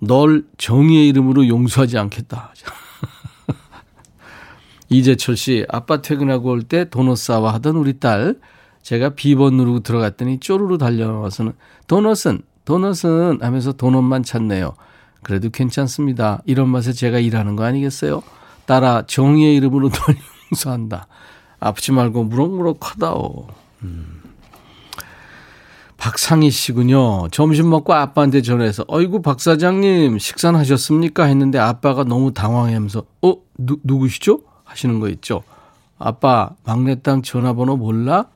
[0.00, 2.52] 널 정의의 이름으로 용서하지 않겠다.
[4.88, 8.36] 이재철 씨, 아빠 퇴근하고 올 때 도넛 싸와 하던 우리 딸.
[8.82, 11.52] 제가 비번 누르고 들어갔더니 쪼르르 달려와서는
[11.88, 14.74] 도넛은, 도넛은 하면서 도넛만 찾네요.
[15.22, 16.40] 그래도 괜찮습니다.
[16.46, 18.22] 이런 맛에 제가 일하는 거 아니겠어요?
[18.64, 20.16] 따라 정의의 이름으로 널
[20.52, 21.06] 용서한다.
[21.60, 23.48] 아프지 말고 무럭무럭 하다오.
[23.82, 24.22] 음.
[25.96, 27.28] 박상희 씨군요.
[27.30, 31.24] 점심 먹고 아빠한테 전화해서 어이구 박 사장님 식사는 하셨습니까?
[31.24, 34.40] 했는데 아빠가 너무 당황하면서 어 누, 누구시죠?
[34.64, 35.42] 하시는 거 있죠.
[35.98, 38.26] 아빠 막내딸 전화번호 몰라?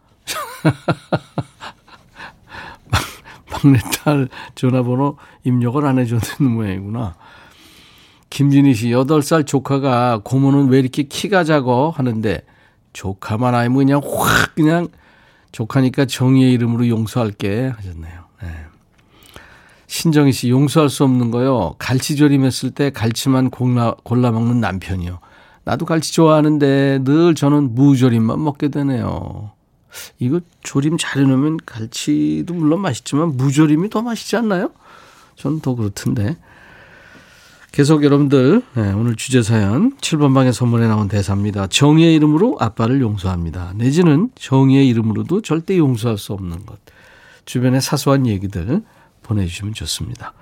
[3.52, 7.14] 막내딸 전화번호 입력을 안 해줬는 모양이구나.
[8.32, 11.92] 김진희 씨, 8살 조카가 고모는 왜 이렇게 키가 작어?
[11.94, 12.40] 하는데,
[12.94, 14.88] 조카만 아니면 그냥 확, 그냥,
[15.52, 17.74] 조카니까 정의의 이름으로 용서할게.
[17.76, 18.24] 하셨네요.
[18.42, 18.48] 네.
[19.86, 21.74] 신정희 씨, 용서할 수 없는 거요.
[21.78, 25.18] 갈치조림 했을 때 갈치만 골라, 골라 먹는 남편이요.
[25.64, 29.50] 나도 갈치 좋아하는데 늘 저는 무조림만 먹게 되네요.
[30.18, 34.70] 이거 조림 잘 해놓으면 갈치도 물론 맛있지만 무조림이 더 맛있지 않나요?
[35.36, 36.38] 저는 더 그렇던데.
[37.72, 41.68] 계속 여러분들 네, 오늘 주제 사연 7번 방에 선물에 나온 대사입니다.
[41.68, 43.72] 정의의 이름으로 아빠를 용서합니다.
[43.76, 46.78] 내지는 정의의 이름으로도 절대 용서할 수 없는 것.
[47.46, 48.82] 주변의 사소한 얘기들
[49.22, 50.34] 보내주시면 좋습니다.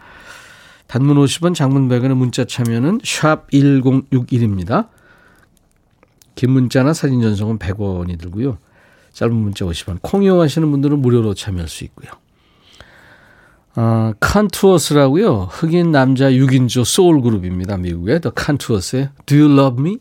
[0.88, 4.88] 단문 50원 장문 100원의 문자 참여는 샵 1061입니다.
[6.34, 8.58] 긴 문자나 사진 전송은 100원이 들고요.
[9.12, 9.98] 짧은 문자 50원.
[10.02, 12.10] 콩 이용하시는 분들은 무료로 참여할 수 있고요.
[13.76, 15.48] 어, 칸투어스라고요.
[15.50, 17.76] 흑인 남자 6인조 소울 그룹입니다.
[17.76, 19.98] 미국의 더 칸투어스의 Do You Love Me?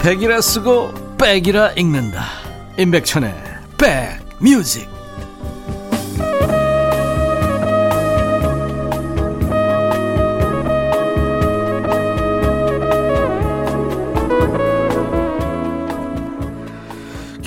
[0.00, 2.24] 백이라 쓰고 백이라 읽는다.
[2.78, 3.34] 임백천의
[3.76, 4.97] 백뮤직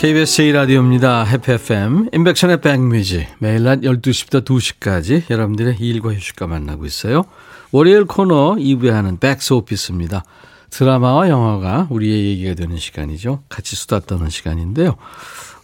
[0.01, 1.27] KBS 제2라디오입니다.
[1.27, 3.27] 해피 FM, 인백션의 백뮤직.
[3.37, 7.23] 매일 낮 12시부터 2시까지 여러분들의 일과 휴식과 만나고 있어요.
[7.71, 10.23] 월요일 코너 2부에 하는 백스 오피스입니다.
[10.71, 13.43] 드라마와 영화가 우리의 얘기가 되는 시간이죠.
[13.47, 14.95] 같이 수다 떠는 시간인데요.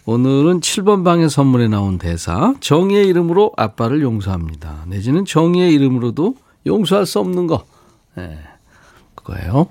[0.04, 4.84] 오늘은 7번 방의 선물에 나온 대사, 정의의 이름으로 아빠를 용서합니다.
[4.86, 7.64] 내지는 정의의 이름으로도 용서할 수 없는 거.
[8.14, 8.38] 네,
[9.16, 9.66] 그거예요.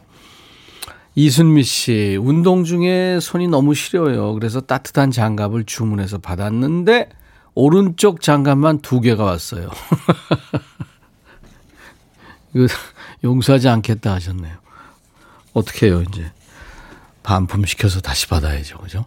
[1.20, 4.36] 이순미 씨, 운동 중에 손이 너무 시려요.
[4.36, 7.09] 그래서 따뜻한 장갑을 주문해서 받았는데,
[7.55, 9.68] 오른쪽 장갑만 두 개가 왔어요.
[12.53, 12.68] 이거
[13.24, 14.57] 용서하지 않겠다 하셨네요.
[15.53, 16.32] 어떻게 해요, 이제.
[17.24, 18.78] 반품시켜서 다시 받아야죠.
[18.78, 19.05] 그죠?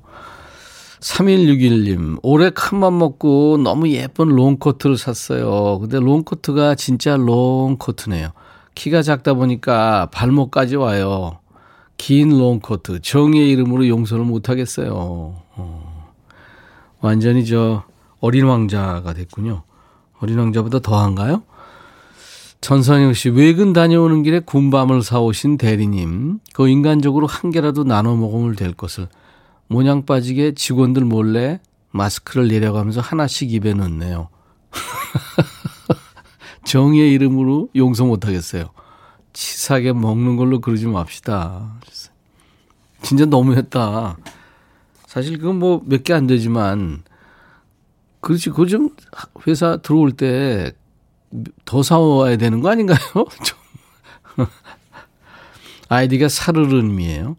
[0.98, 5.78] 3161님, 올해 큰맘 먹고 너무 예쁜 롱코트를 샀어요.
[5.78, 8.32] 근데 롱코트가 진짜 롱코트네요.
[8.74, 11.39] 키가 작다 보니까 발목까지 와요.
[12.00, 13.02] 긴 롱코트.
[13.02, 14.90] 정의의 이름으로 용서를 못하겠어요.
[14.94, 16.14] 어.
[17.02, 17.84] 완전히 저
[18.20, 19.64] 어린 왕자가 됐군요.
[20.18, 21.42] 어린 왕자보다 더한가요?
[22.62, 28.72] 전선영 씨, 외근 다녀오는 길에 군밤을 사오신 대리님, 그 인간적으로 한 개라도 나눠 먹으면 될
[28.72, 29.06] 것을
[29.66, 34.30] 모양 빠지게 직원들 몰래 마스크를 내려가면서 하나씩 입에 넣네요.
[36.64, 38.70] 정의의 이름으로 용서 못하겠어요.
[39.32, 41.74] 치사하게 먹는 걸로 그러지 맙시다.
[43.02, 44.16] 진짜 너무했다.
[45.06, 47.02] 사실 그건 뭐 몇 개 안 되지만,
[48.20, 48.90] 그렇지, 그거 좀
[49.46, 50.72] 회사 들어올 때
[51.64, 52.98] 더 사와야 되는 거 아닌가요?
[55.88, 57.36] 아이디가 사르르님이에요.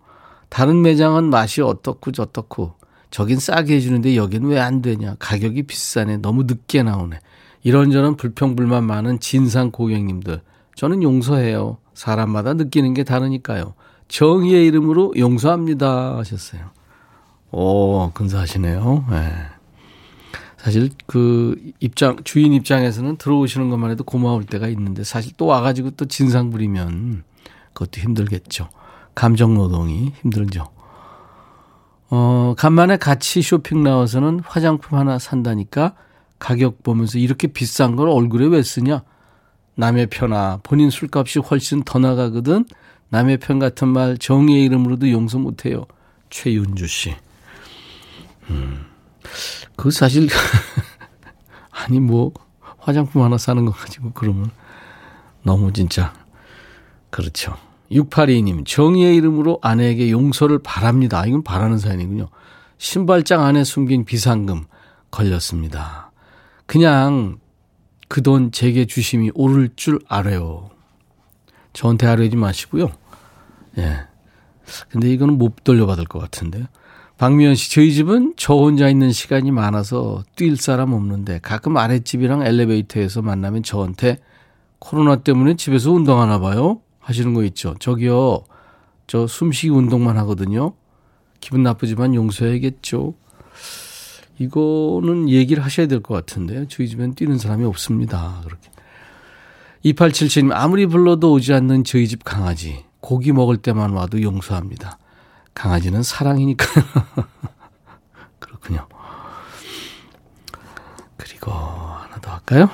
[0.50, 2.76] 다른 매장은 맛이 어떻고 저떻고
[3.10, 5.16] 저긴 싸게 해주는데 여긴 왜 안 되냐.
[5.20, 6.18] 가격이 비싸네.
[6.18, 7.20] 너무 늦게 나오네.
[7.64, 10.42] 이런저런 불평불만 많은 진상 고객님들.
[10.76, 11.78] 저는 용서해요.
[12.02, 13.76] 사람마다 느끼는 게 다르니까요.
[14.08, 16.18] 정의의 이름으로 용서합니다.
[16.18, 16.72] 하셨어요.
[17.52, 19.06] 오, 근사하시네요.
[19.12, 19.32] 네.
[20.58, 26.06] 사실 그 입장, 주인 입장에서는 들어오시는 것만 해도 고마울 때가 있는데 사실 또 와가지고 또
[26.06, 27.24] 진상 부리면
[27.74, 28.70] 그것도 힘들겠죠.
[29.14, 30.70] 감정 노동이 힘들죠.
[32.10, 35.94] 어, 간만에 같이 쇼핑 나와서는 화장품 하나 산다니까
[36.40, 39.04] 가격 보면서 이렇게 비싼 걸 얼굴에 왜 쓰냐?
[39.76, 42.66] 남의 편아, 본인 술값이 훨씬 더 나가거든?
[43.10, 45.86] 남의 편 같은 말 정의의 이름으로도 용서 못해요.
[46.30, 47.16] 최윤주 씨.
[48.50, 48.86] 음,
[49.76, 50.28] 그 사실,
[51.72, 52.32] 아니 뭐,
[52.78, 54.52] 화장품 하나 사는 거 가지고 그러면
[55.44, 56.14] 너무 진짜,
[57.10, 57.56] 그렇죠.
[57.92, 61.26] 682님, 정의의 이름으로 아내에게 용서를 바랍니다.
[61.26, 62.30] 이건 바라는 사연이군요.
[62.78, 64.66] 신발장 안에 숨긴 비상금
[65.12, 66.12] 걸렸습니다.
[66.66, 67.38] 그냥
[68.12, 70.70] 그 돈 제게 주심이 오를 줄 알아요.
[71.72, 72.92] 저한테 아뢰지 마시고요.
[73.78, 74.00] 예.
[74.90, 76.66] 근데 이거는 못 돌려받을 것 같은데요.
[77.18, 83.22] 박미연 씨, 저희 집은 저 혼자 있는 시간이 많아서 뛸 사람 없는데 가끔 아랫집이랑 엘리베이터에서
[83.22, 84.20] 만나면 저한테
[84.80, 86.82] 코로나 때문에 집에서 운동하나 봐요.
[87.00, 87.76] 하시는 거 있죠.
[87.80, 88.44] 저기요,
[89.08, 90.74] 저 숨쉬기 운동만 하거든요.
[91.40, 93.14] 기분 나쁘지만 용서해야겠죠.
[94.42, 96.68] 이거는 얘기를 하셔야 될 것 같은데요.
[96.68, 98.42] 저희 집엔 뛰는 사람이 없습니다.
[98.44, 98.70] 그렇게.
[99.86, 102.84] 2877님, 아무리 불러도 오지 않는 저희 집 강아지.
[103.00, 104.98] 고기 먹을 때만 와도 용서합니다.
[105.54, 106.66] 강아지는 사랑이니까.
[108.40, 108.88] 그렇군요.
[111.18, 112.70] 그리고 하나 더 할까요?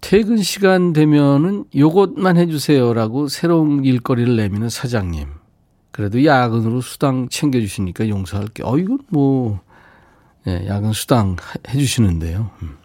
[0.00, 5.28] 퇴근 시간 되면은 요것만 해주세요라고 새로운 일거리를 내미는 사장님.
[5.90, 8.62] 그래도 야근으로 수당 챙겨주시니까 용서할게.
[8.64, 9.60] 어, 이건 뭐,
[10.46, 11.36] 예, 야근 수당
[11.68, 12.50] 해주시는데요.
[12.62, 12.76] 음.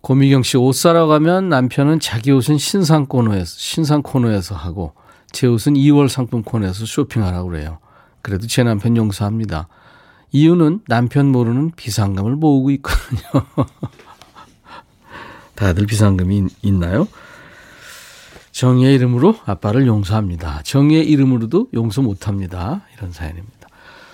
[0.00, 4.94] 고미경 씨, 옷 사러 가면 남편은 자기 옷은 신상 코너에서, 신상 코너에서 하고,
[5.30, 7.78] 제 옷은 2월 상품 코너에서 쇼핑하라고 그래요.
[8.20, 9.68] 그래도 제 남편 용서합니다.
[10.32, 13.20] 이유는 남편 모르는 비상금을 모으고 있거든요.
[15.54, 17.06] 다들 비상금이 있나요?
[18.50, 20.62] 정의의 이름으로 아빠를 용서합니다.
[20.64, 22.82] 정의의 이름으로도 용서 못합니다.
[22.96, 23.68] 이런 사연입니다.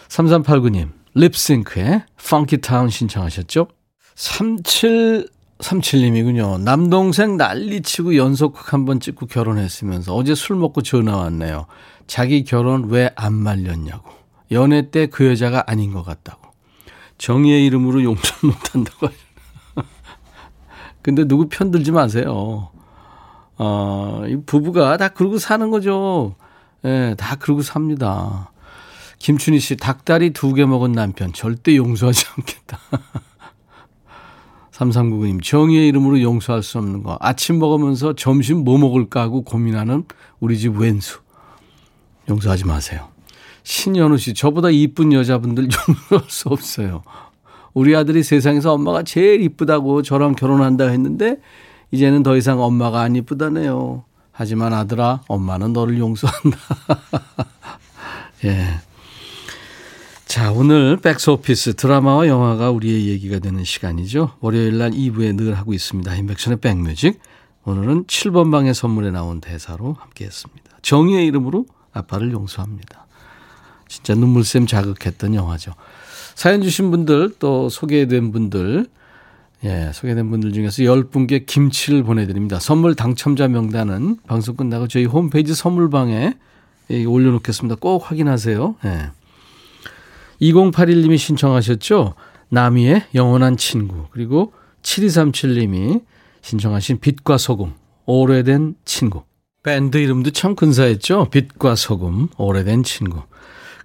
[0.09, 3.67] 3389님, 립싱크의 펑키타운 신청하셨죠?
[4.15, 6.61] 3737님이군요.
[6.61, 11.67] 남동생 난리치고 연속극 한 번 찍고 결혼했으면서 어제 술 먹고 전화 왔네요.
[12.07, 14.11] 자기 결혼 왜 안 말렸냐고.
[14.53, 16.41] 연애 때 그 여자가 아닌 것 같다고.
[17.19, 19.09] 정의의 이름으로 용서 못한다고.
[21.03, 22.71] 근데 누구 편 들지 마세요.
[23.59, 26.35] 어, 이 부부가 다 그러고 사는 거죠.
[26.85, 28.53] 예, 네, 다 그러고 삽니다.
[29.19, 32.79] 김춘희 씨, 닭다리 두 개 먹은 남편, 절대 용서하지 않겠다.
[34.73, 37.17] 3399님, 정의의 이름으로 용서할 수 없는 거.
[37.21, 40.05] 아침 먹으면서 점심 뭐 먹을까 하고 고민하는
[40.39, 41.19] 우리 집 왼수.
[42.29, 43.09] 용서하지 마세요.
[43.65, 47.03] 신현우 씨, 저보다 이쁜 여자분들 용서할 수 없어요.
[47.75, 51.39] 우리 아들이 세상에서 엄마가 제일 이쁘다고 저랑 결혼한다 했는데
[51.91, 54.05] 이제는 더 이상 엄마가 안 이쁘다네요.
[54.31, 56.59] 하지만 아들아, 엄마는 너를 용서한다.
[58.45, 58.65] 예.
[60.29, 64.33] 자, 오늘 백스오피스 드라마와 영화가 우리의 얘기가 되는 시간이죠.
[64.41, 66.15] 월요일 날 2부에 늘 하고 있습니다.
[66.15, 67.19] 인백션의 백뮤직.
[67.65, 70.65] 오늘은 7번 방의 선물에 나온 대사로 함께 했습니다.
[70.83, 71.65] 정의의 이름으로
[71.95, 73.07] 아빠를 용서합니다.
[73.89, 75.73] 진짜 눈물샘 자극했던 영화죠.
[76.35, 78.87] 사연 주신 분들 또 소개된 분들
[79.65, 82.61] 예, 소개된 분들 중에서 10분께 김치를 보내드립니다.
[82.61, 86.35] 선물 당첨자 명단은 방송 끝나고 저희 홈페이지 선물방에
[86.91, 87.77] 예, 올려놓겠습니다.
[87.81, 88.77] 꼭 확인하세요.
[88.85, 89.11] 예.
[90.41, 92.15] 2081님이 신청하셨죠?
[92.51, 94.07] 나미의 영원한 친구.
[94.11, 96.03] 그리고 7237님이
[96.43, 97.75] 신청하신 빛과 소금.
[98.07, 99.23] 오래된 친구.
[99.63, 101.29] 밴드 이름도 참 근사했죠.
[101.31, 103.23] 빛과 소금, 오래된 친구.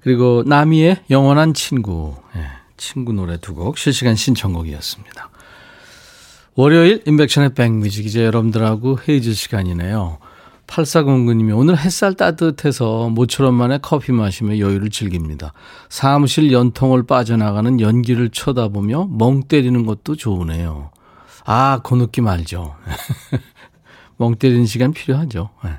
[0.01, 2.15] 그리고 나미의 영원한 친구.
[2.37, 2.45] 예,
[2.77, 5.29] 친구 노래 두 곡 실시간 신청곡이었습니다.
[6.55, 10.19] 월요일 인백션의 백뮤직 이제 여러분들하고 헤이즈 시간이네요.
[10.67, 15.53] 8409님이 오늘 햇살 따뜻해서 모처럼 만에 커피 마시며 여유를 즐깁니다.
[15.89, 20.91] 사무실 연통을 빠져나가는 연기를 쳐다보며 멍 때리는 것도 좋으네요.
[21.45, 22.75] 아, 그 느낌 알죠?
[24.17, 25.49] 멍 때리는 시간 필요하죠.
[25.63, 25.71] 네.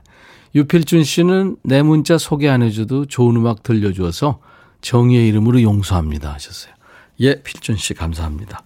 [0.55, 4.39] 유필준 씨는 내 문자 소개 안 해줘도 좋은 음악 들려주어서
[4.83, 6.73] 정의의 이름으로 용서합니다 하셨어요.
[7.21, 8.63] 예, 필준 씨 감사합니다.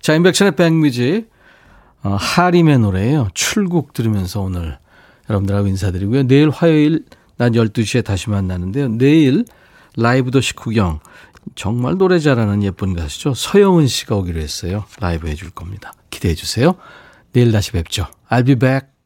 [0.00, 1.30] 자, 인백션의 백뮤직
[2.02, 3.28] 어, 하림의 노래예요.
[3.34, 4.78] 출국 들으면서 오늘
[5.28, 6.24] 여러분들하고 인사드리고요.
[6.24, 7.04] 내일 화요일
[7.36, 8.88] 낮 12시에 다시 만나는데요.
[8.88, 9.44] 내일
[9.96, 11.00] 라이브 도시 구경
[11.54, 13.34] 정말 노래 잘하는 예쁜 가수죠.
[13.34, 14.84] 서영은 씨가 오기로 했어요.
[15.00, 15.92] 라이브 해줄 겁니다.
[16.10, 16.74] 기대해 주세요.
[17.32, 18.06] 내일 다시 뵙죠.
[18.28, 18.97] I'll be back.